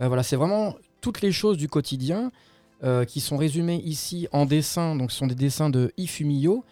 [0.00, 2.30] Euh, voilà, c'est vraiment toutes les choses du quotidien
[3.08, 4.96] qui sont résumées ici en dessins.
[4.96, 6.64] Donc ce sont des dessins de Ifumio.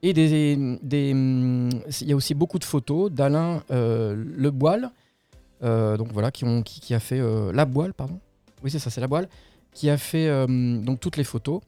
[0.00, 0.54] Et des,
[1.12, 1.70] hum,
[2.02, 4.92] il y a aussi beaucoup de photos d'Alain Leboile,
[5.64, 7.20] euh, donc voilà, qui, qui, a fait
[7.52, 8.20] la boile, pardon.
[8.62, 9.28] Oui, c'est ça, c'est la boile,
[9.76, 11.60] qui a fait euh, donc toutes les photos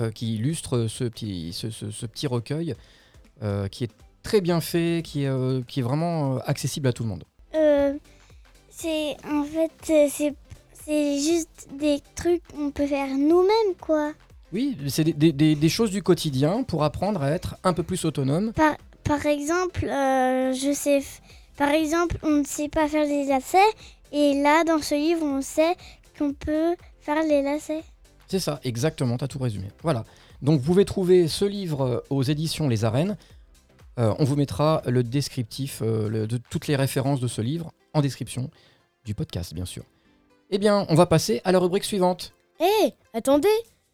[0.00, 2.74] euh, qui illustrent ce petit, ce, ce- ce petit recueil
[3.42, 3.90] euh, qui est
[4.22, 7.24] très bien fait, qui est, qui est vraiment accessible à tout le monde.
[8.70, 9.72] C'est en fait
[10.10, 10.34] c'est
[10.84, 14.12] c'est juste des trucs qu'on peut faire nous-mêmes quoi.
[14.52, 17.82] Oui, c'est des, des- des- des choses du quotidien pour apprendre à être un peu
[17.82, 18.52] plus autonome.
[18.54, 21.02] Par, par exemple, euh, je sais
[21.56, 23.58] par exemple, on ne sait pas faire les lacets
[24.12, 25.74] et là dans ce livre, on sait
[26.16, 26.76] qu'on peut
[27.14, 27.82] faire les lacets.
[28.26, 29.68] C'est ça, exactement, t'as tout résumé.
[29.82, 30.04] Voilà.
[30.42, 33.16] Donc vous pouvez trouver ce livre euh, aux éditions Les Arènes.
[33.98, 37.72] Euh, on vous mettra le descriptif euh, le- de toutes les références de ce livre
[37.94, 38.50] en description
[39.04, 39.82] du podcast, bien sûr.
[40.50, 42.34] Eh bien, on va passer à la rubrique suivante.
[42.60, 43.48] Hé, attendez,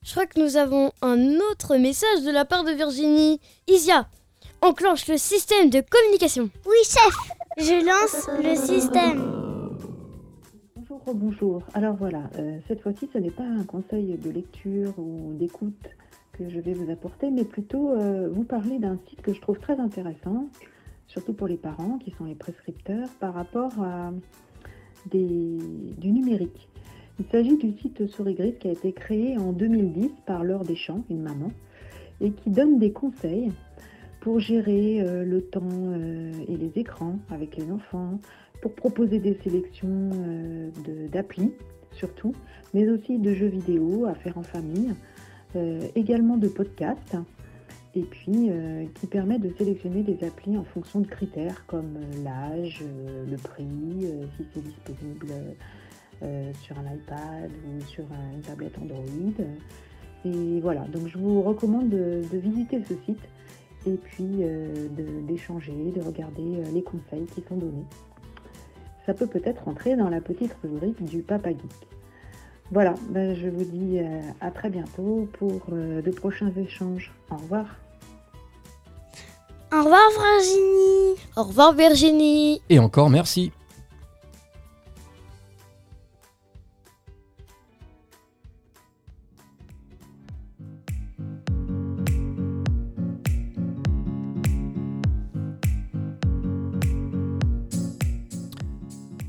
[0.04, 3.40] je crois que nous avons un autre message de la part de Virginie.
[3.68, 4.08] Isia,
[4.60, 6.50] enclenche le système de communication.
[6.66, 7.14] Oui, chef.
[7.58, 9.43] Je lance le système.
[11.12, 11.62] Bonjour.
[11.74, 15.90] Alors voilà, euh, cette fois-ci, ce n'est pas un conseil de lecture ou d'écoute
[16.32, 19.58] que je vais vous apporter, mais plutôt euh, vous parler d'un site que je trouve
[19.58, 20.48] très intéressant,
[21.06, 24.12] surtout pour les parents qui sont les prescripteurs, par rapport à
[25.12, 26.70] du numérique.
[27.20, 31.04] Il s'agit du site Souris Grise qui a été créé en 2010 par Laure Deschamps,
[31.10, 31.52] une maman,
[32.22, 33.52] et qui donne des conseils
[34.20, 35.68] pour gérer euh, le temps
[36.48, 38.18] et les écrans avec les enfants,
[38.64, 40.70] pour proposer des sélections euh,
[41.12, 41.52] d'applis
[41.92, 42.32] surtout,
[42.72, 44.92] mais aussi de jeux vidéo à faire en famille,
[45.94, 47.16] également de podcasts,
[47.94, 48.50] et puis
[48.96, 52.82] qui permet de sélectionner des applis en fonction de critères comme l'âge,
[53.30, 55.32] le prix, si c'est disponible
[56.62, 58.02] sur un iPad ou sur
[58.34, 59.44] une tablette Android.
[60.24, 63.20] Et voilà, donc je vous recommande de visiter ce site
[63.86, 64.88] et puis euh,
[65.26, 67.84] d'échanger, de, regarder euh, les conseils qui sont donnés.
[69.06, 71.88] Ça peut peut-être entrer dans la petite rubrique du Papa Geek.
[72.70, 77.12] Voilà, ben, je vous dis euh, à très bientôt pour de prochains échanges.
[77.30, 77.66] Au revoir.
[79.72, 81.20] Au revoir Virginie.
[81.36, 82.62] Au revoir Virginie.
[82.70, 83.52] Et encore merci.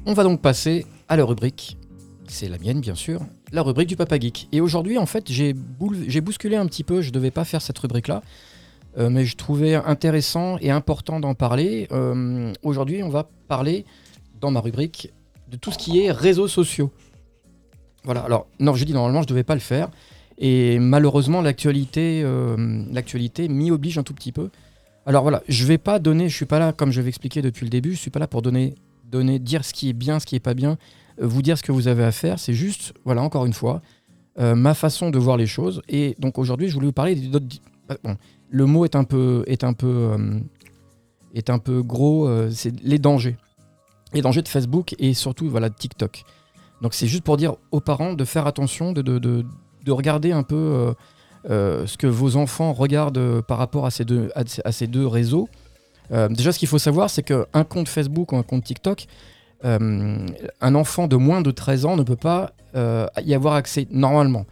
[0.08, 1.78] On va donc passer à la rubrique,
[2.28, 4.48] c'est la mienne bien sûr, la rubrique du Papa Geek.
[4.52, 7.80] Et aujourd'hui, en fait, j'ai bousculé un petit peu, je ne devais pas faire cette
[7.80, 8.22] rubrique-là,
[9.00, 11.88] euh, mais je trouvais intéressant et important d'en parler.
[11.92, 13.84] Euh, aujourd'hui, on va parler,
[14.40, 15.12] dans ma rubrique,
[15.50, 16.92] de tout ce qui est réseaux sociaux.
[18.04, 19.90] Voilà, alors, non, je dis normalement, je ne devais pas le faire.
[20.38, 24.52] Et malheureusement, l'actualité euh, l'actualité m'y oblige un tout petit peu.
[25.08, 27.42] Alors voilà, je ne vais pas donner, je suis pas là, comme je vais expliquer
[27.42, 28.76] depuis le début, je suis pas là pour donner
[29.24, 30.78] dire ce qui est bien, ce qui est pas bien,
[31.22, 32.40] euh, vous dire ce que vous avez à faire.
[32.40, 33.82] C'est juste, voilà, encore une fois,
[34.40, 35.82] euh, ma façon de voir les choses.
[35.88, 37.46] Et donc aujourd'hui, je voulais vous parler d'autres.
[38.04, 38.18] Bon,
[38.50, 40.40] le mot est un peu, est un peu, euh,
[41.34, 42.30] est un peu gros.
[42.50, 43.38] c'est les dangers,
[44.14, 46.24] les dangers de Facebook et surtout voilà de TikTok.
[46.82, 49.46] Donc c'est juste pour dire aux parents de faire attention, de, de, de,
[49.84, 50.94] de regarder un peu
[51.48, 55.48] ce que vos enfants regardent par rapport à ces deux, à ces deux réseaux.
[56.12, 59.06] Euh, déjà, ce qu'il faut savoir, c'est qu'un compte Facebook ou un compte TikTok,
[59.64, 60.28] euh,
[60.62, 64.46] un enfant de moins de 13 ans ne peut pas euh, y avoir accès normalement.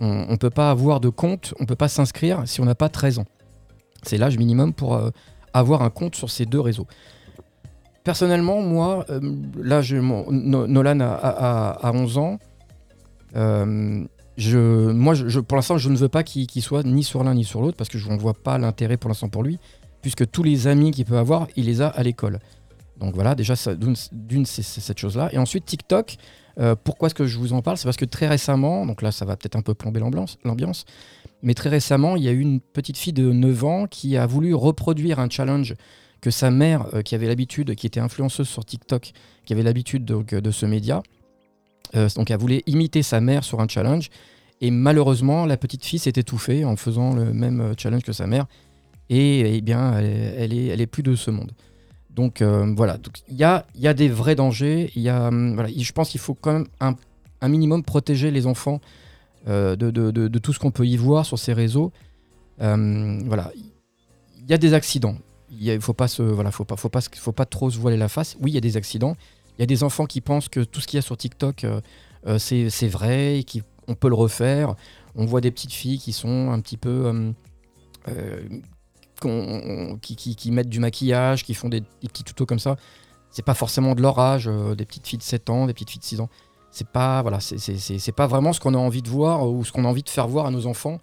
[0.00, 2.74] On ne peut pas avoir de compte, on ne peut pas s'inscrire si on n'a
[2.74, 3.26] pas 13 ans.
[4.02, 5.00] C'est l'âge minimum pour
[5.52, 6.88] avoir un compte sur ces deux réseaux.
[8.02, 9.06] Personnellement, moi,
[9.62, 9.80] là,
[10.28, 12.38] Nolan a, 11 ans.
[13.34, 15.14] moi,
[15.46, 17.90] pour l'instant, je ne veux pas qu'il soit ni sur l'un ni sur l'autre parce
[17.90, 19.60] que je ne vois pas l'intérêt pour l'instant pour lui
[20.02, 22.40] puisque tous les amis qu'il peut avoir, il les a à l'école.
[22.98, 23.54] Donc voilà, déjà,
[24.12, 25.30] d'une, c'est cette chose-là.
[25.32, 26.16] Et ensuite, TikTok,
[26.60, 27.76] euh, pourquoi est-ce que je vous en parle?
[27.76, 30.84] C'est parce que très récemment, donc là, ça va peut-être un peu plomber l'ambiance,
[31.42, 34.26] mais très récemment, il y a eu une petite fille de 9 ans qui a
[34.26, 35.74] voulu reproduire un challenge
[36.20, 39.12] que sa mère, euh, qui avait l'habitude, qui était influenceuse sur TikTok,
[39.44, 41.02] qui avait l'habitude de ce média,
[41.96, 44.10] euh, donc elle voulait imiter sa mère sur un challenge.
[44.60, 48.46] Et malheureusement, la petite fille s'est étouffée en faisant le même challenge que sa mère
[49.12, 51.52] et eh bien, elle, est, elle est plus de ce monde.
[52.10, 52.98] Donc euh, voilà,
[53.28, 54.90] il y a, des vrais dangers.
[55.06, 58.80] Hum, je pense qu'il faut quand même un, minimum protéger les enfants
[59.48, 61.92] euh, de, tout ce qu'on peut y voir sur ces réseaux.
[62.60, 65.16] Euh, voilà, il y a des accidents.
[65.50, 68.36] Il ne faut faut pas, faut pas, faut pas trop se voiler la face.
[68.40, 69.16] Oui, il y a des accidents.
[69.58, 71.66] Il y a des enfants qui pensent que tout ce qu'il y a sur TikTok,
[72.38, 73.44] c'est vrai,
[73.86, 74.74] qu'on peut le refaire.
[75.14, 77.32] On voit des petites filles qui sont un petit peu
[80.00, 82.76] qui, mettent du maquillage, qui font des, petits tutos comme ça.
[83.30, 85.90] C'est pas forcément de leur âge, euh, des petites filles de 7 ans, des petites
[85.90, 86.28] filles de 6 ans.
[86.70, 87.38] C'est pas, voilà,
[88.16, 90.26] pas vraiment ce qu'on a envie de voir ou ce qu'on a envie de faire
[90.26, 91.00] voir à nos enfants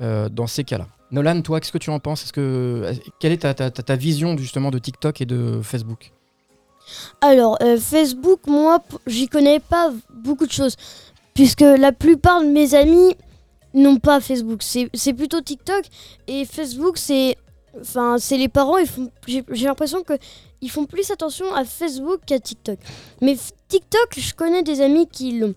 [0.00, 0.86] euh, dans ces cas-là.
[1.10, 2.30] Nolan, toi, qu'est-ce que tu en penses?
[2.30, 6.12] Que, Quelle est ta, ta, vision justement de TikTok et de Facebook?
[7.20, 10.76] Alors, euh, Facebook, moi, j'y connais pas beaucoup de choses.
[11.34, 13.16] Puisque la plupart de mes amis
[13.74, 14.62] n'ont pas Facebook.
[14.62, 15.84] C'est plutôt TikTok.
[16.26, 17.36] Et Facebook, c'est
[17.78, 19.10] Enfin, c'est les parents, ils font.
[19.26, 20.14] J'ai l'impression que
[20.60, 22.78] ils font plus attention à Facebook qu'à TikTok.
[23.20, 23.36] Mais
[23.68, 25.54] TikTok, je connais des amis qui l'ont.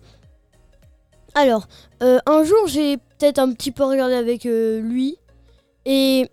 [1.34, 1.66] Alors,
[2.02, 5.16] euh, un jour, j'ai peut-être un petit peu regardé avec euh, lui.
[5.84, 6.30] Et.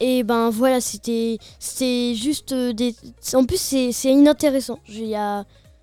[0.00, 1.38] Et ben voilà, c'était.
[1.58, 2.94] C'est juste euh, des.
[3.34, 4.78] En plus, c'est inintéressant.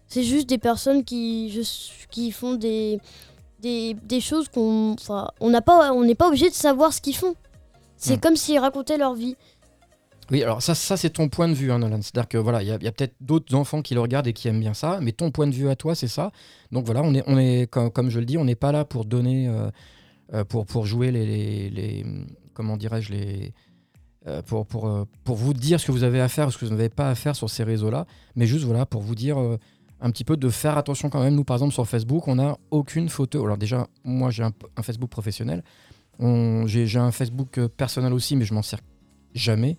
[0.07, 1.61] C'est juste des personnes qui,
[2.11, 2.99] qui font des.
[3.59, 4.93] Des, des choses qu'on.
[4.93, 7.35] Enfin, on n'est pas, on pas obligé de savoir ce qu'ils font.
[7.97, 8.19] C'est mm.
[8.19, 9.35] comme s'ils racontaient leur vie.
[10.31, 12.01] Oui, alors ça, ça c'est ton point de vue, hein, Nolan.
[12.01, 14.59] C'est-à-dire que voilà, il y a, peut-être d'autres enfants qui le regardent et qui aiment
[14.59, 16.31] bien ça, mais ton point de vue à toi, c'est ça.
[16.71, 18.85] Donc voilà, on est, on est comme, comme je le dis, on n'est pas là
[18.85, 19.69] pour donner, euh,
[20.33, 22.05] euh, pour, pour jouer les, les, les-
[22.55, 23.53] comment dirais-je, les,
[24.25, 26.65] euh, pour, pour, euh, pour vous dire ce que vous avez à faire, ce que
[26.65, 29.37] vous n'avez pas à faire sur ces réseaux-là, mais juste voilà, pour vous dire
[30.01, 31.35] un petit peu de faire attention quand même.
[31.35, 33.43] Nous, par exemple, sur Facebook, on n'a aucune photo.
[33.45, 35.63] Alors déjà, moi, j'ai un, un Facebook professionnel.
[36.65, 38.79] J'ai un Facebook euh, personnel aussi, mais je m'en sers
[39.33, 39.77] jamais.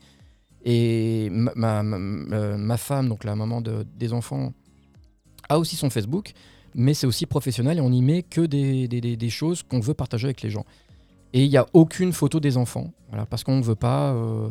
[0.64, 4.52] Et ma, ma, femme, donc la maman de- des enfants,
[5.48, 6.32] a aussi son Facebook,
[6.74, 10.26] mais c'est aussi professionnel et on n'y met que des, des- choses qu'on veut partager
[10.26, 10.64] avec les gens.
[11.32, 14.12] Et il n'y a aucune photo des enfants, voilà, parce qu'on ne veut pas.
[14.14, 14.50] euh,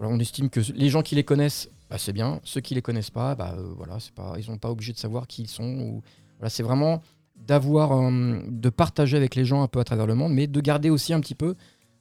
[0.00, 2.40] on estime que les gens qui les connaissent, bah, c'est bien.
[2.42, 5.26] Ceux qui les connaissent pas, bah, euh, voilà, pas, ils sont pas obligés de savoir
[5.28, 5.64] qui ils sont.
[5.78, 6.02] Ou,
[6.38, 7.00] voilà, c'est vraiment
[7.46, 10.60] d'avoir, euh, de partager avec les gens un peu à travers le monde, mais de
[10.60, 11.54] garder aussi un petit peu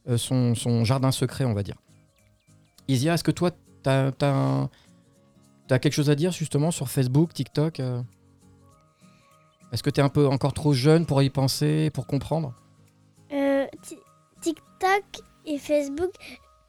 [0.10, 1.76] euh, son, son jardin secret, on va dire.
[2.88, 3.52] Isia, est-ce que toi,
[3.84, 4.70] tu as,
[5.68, 8.02] quelque chose à dire justement sur Facebook, TikTok euh?
[9.72, 12.54] Est-ce que tu es un peu encore trop jeune pour y penser, pour comprendre?
[13.32, 13.98] Euh, Ti-
[14.41, 15.04] TikTok
[15.46, 16.12] et Facebook,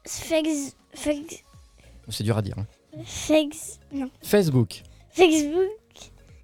[0.07, 1.43] Fex, Fex,
[2.09, 2.55] C'est dur à dire.
[2.57, 2.65] hein.
[3.05, 4.81] Fex- non, Facebook.
[5.11, 5.69] Facebook,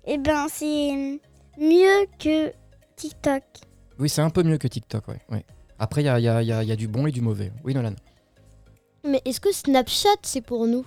[0.06, 1.20] eh ben c'est
[1.62, 2.51] mieux que
[2.97, 3.43] TikTok.
[3.99, 5.22] Oui, c'est un peu mieux que TikTok, ouais.
[5.30, 5.45] ouais.
[5.80, 7.07] Après, il y a, il y a- il y a- il y a du bon
[7.07, 7.51] et du mauvais.
[7.64, 7.93] Oui, Nolan.
[9.07, 10.86] Mais est-ce que Snapchat, c'est pour nous?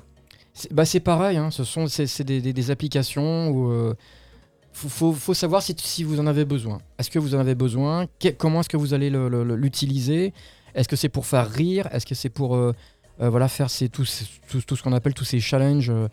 [0.53, 3.95] C'est bah, c'est pareil, hein, ce sont c'est, des, des- des applications où euh,
[4.73, 6.79] faut, faut- faut savoir si, si vous en avez besoin.
[6.99, 8.07] Est-ce que vous en avez besoin?
[8.21, 10.33] Que- Comment est-ce que vous allez le- le- le- l'utiliser?
[10.77, 11.89] Est-ce que c'est pour faire rire?
[11.93, 12.73] Est-ce que c'est pour euh,
[13.21, 16.09] euh, voilà, faire ces, tout, ces- tout- tout ce qu'on appelle tous ces challenges euh,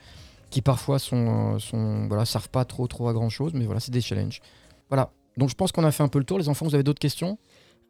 [0.52, 3.80] qui parfois sont, euh, sont voilà, servent pas trop, trop à grand chose, mais voilà,
[3.80, 4.42] c'est des challenges.
[4.90, 5.12] Voilà.
[5.38, 6.38] Donc je pense qu'on a fait un peu le tour.
[6.38, 7.40] Les enfants, vous avez d'autres questions?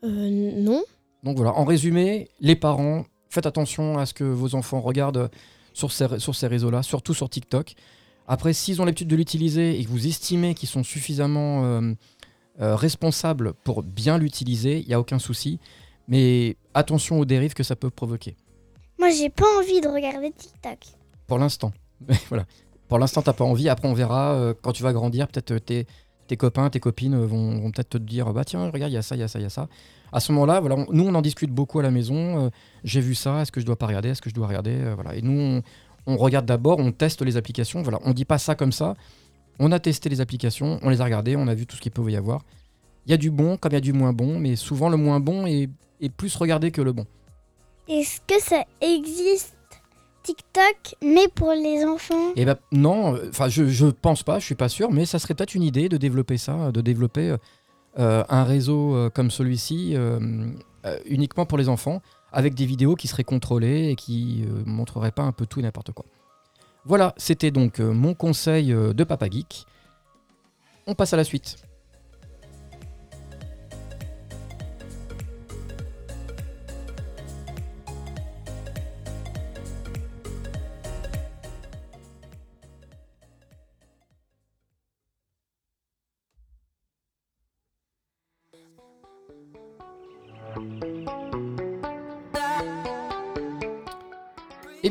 [0.03, 0.81] Euh, non.
[1.23, 5.29] donc voilà, en résumé, les parents, faites attention à ce que vos enfants regardent
[5.73, 7.75] sur ces, sur ces réseaux-là, surtout sur TikTok.
[8.27, 11.93] Après, s'ils ont l'habitude de l'utiliser et que vous estimez qu'ils sont suffisamment euh,
[12.61, 15.59] euh, responsables pour bien l'utiliser, il n'y a aucun souci.
[16.07, 18.35] Mais attention aux dérives que ça peut provoquer.
[18.99, 20.77] Moi, j'ai pas envie de regarder TikTok.
[21.27, 21.71] Pour l'instant.
[22.29, 22.45] voilà.
[22.87, 23.69] Pour l'instant, t'as pas envie.
[23.69, 25.27] Après, on verra euh, quand tu vas grandir.
[25.27, 25.85] Peut-être euh,
[26.27, 28.97] tes, copains, tes copines euh, vont, vont peut-être te dire bah tiens, regarde, il y
[28.97, 29.69] a ça, il y a ça, il y a ça.
[30.11, 32.51] À ce moment-là, voilà, nous on en discute beaucoup à la maison.
[32.83, 33.41] J'ai vu ça.
[33.41, 34.09] Est-ce que je dois pas regarder?
[34.09, 34.93] Est-ce que je dois regarder?
[34.93, 35.15] Voilà.
[35.15, 35.61] Et nous,
[36.05, 37.81] on, regarde d'abord, on teste les applications.
[37.81, 37.97] Voilà.
[38.03, 38.95] On dit pas ça comme ça.
[39.57, 41.93] On a testé les applications, on les a regardées, on a vu tout ce qu'il
[41.93, 42.43] peut y avoir.
[43.05, 44.97] Il y a du bon comme il y a du moins bon, mais souvent le
[44.97, 45.69] moins bon est
[46.17, 47.05] plus regardé que le bon.
[47.87, 49.55] Est-ce que ça existe?
[50.23, 54.55] TikTok, mais pour les enfants Eh ben non, enfin je, je pense pas, je suis
[54.55, 57.35] pas sûr, mais ça serait peut-être une idée de développer ça, de développer
[57.99, 60.19] euh, un réseau euh, comme celui-ci euh,
[61.05, 62.01] uniquement pour les enfants,
[62.31, 65.91] avec des vidéos qui seraient contrôlées et qui montreraient pas un peu tout et n'importe
[65.91, 66.05] quoi.
[66.85, 69.65] Voilà, c'était donc mon conseil de Papa Geek.
[70.87, 71.57] On passe à la suite.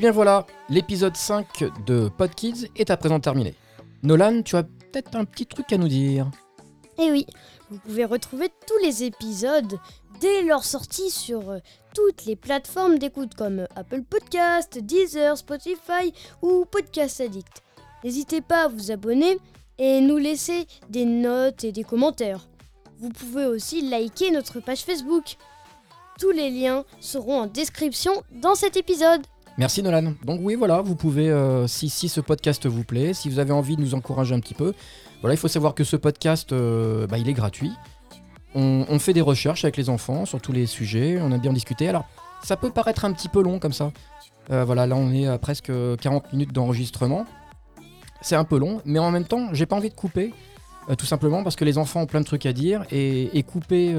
[0.00, 3.54] Bien voilà, l'épisode 5 de Podkids est à présent terminé.
[4.02, 6.30] Nolan, tu as peut-être un petit truc à nous dire.
[6.98, 7.26] Et oui,
[7.68, 9.78] vous pouvez retrouver tous les épisodes
[10.18, 11.58] dès leur sortie sur euh,
[11.94, 17.62] toutes les plateformes d'écoute comme Apple Podcast, Deezer, Spotify ou Podcast Addict.
[18.02, 19.36] N'hésitez pas à vous abonner
[19.76, 22.48] et nous laisser des notes et des commentaires.
[23.00, 25.36] Vous pouvez aussi liker notre page Facebook.
[26.18, 29.26] Tous les liens seront en description dans cet épisode.
[29.58, 30.14] Merci Nolan.
[30.24, 33.76] Donc oui, voilà, vous pouvez, euh, si, ce podcast vous plaît, si vous avez envie
[33.76, 34.74] de nous encourager un petit peu,
[35.20, 37.72] voilà, il faut savoir que ce podcast, euh, bah, il est gratuit.
[38.54, 41.88] On, fait des recherches avec les enfants sur tous les sujets, on a bien discuté.
[41.88, 42.04] Alors,
[42.42, 43.92] ça peut paraître un petit peu long comme ça.
[44.50, 45.70] Euh, voilà, là on est à presque
[46.00, 47.26] 40 minutes d'enregistrement.
[48.22, 50.32] C'est un peu long, mais en même temps, j'ai pas envie de couper,
[50.98, 53.94] tout simplement parce que les enfants ont plein de trucs à dire et, et couper,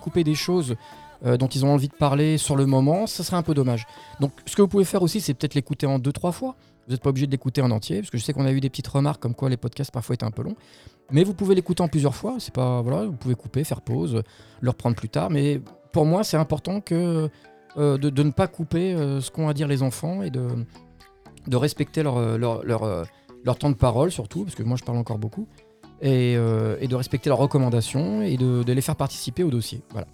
[0.00, 0.74] couper des choses
[1.24, 3.86] euh, dont ils ont envie de parler sur le moment, ça serait un peu dommage.
[4.20, 6.56] Donc ce que vous pouvez faire aussi, c'est peut-être l'écouter en deux, trois fois.
[6.86, 8.60] Vous n'êtes pas obligé de l'écouter en entier, parce que je sais qu'on a eu
[8.60, 10.56] des petites remarques comme quoi les podcasts parfois étaient un peu longs.
[11.12, 12.36] Mais vous pouvez l'écouter en plusieurs fois.
[12.38, 14.22] C'est pas voilà, vous pouvez couper, faire pause,
[14.60, 15.30] le reprendre plus tard.
[15.30, 15.60] Mais
[15.92, 17.28] pour moi, c'est important que
[17.76, 20.48] euh, de, ne pas couper euh, ce qu'ont à dire les enfants et de,
[21.52, 25.46] respecter leur, temps de parole surtout, parce que moi je parle encore beaucoup,
[26.00, 29.82] et, et de respecter leurs recommandations et de, de les faire participer au dossier.
[29.90, 30.08] Voilà.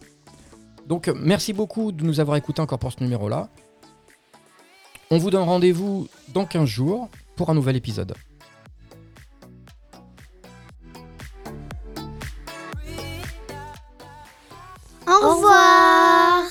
[0.89, 3.49] Donc euh, merci beaucoup de nous avoir écoutés encore pour ce numéro-là.
[5.11, 8.15] On vous donne rendez-vous dans 15 jours pour un nouvel épisode.
[15.07, 16.45] Au revoir.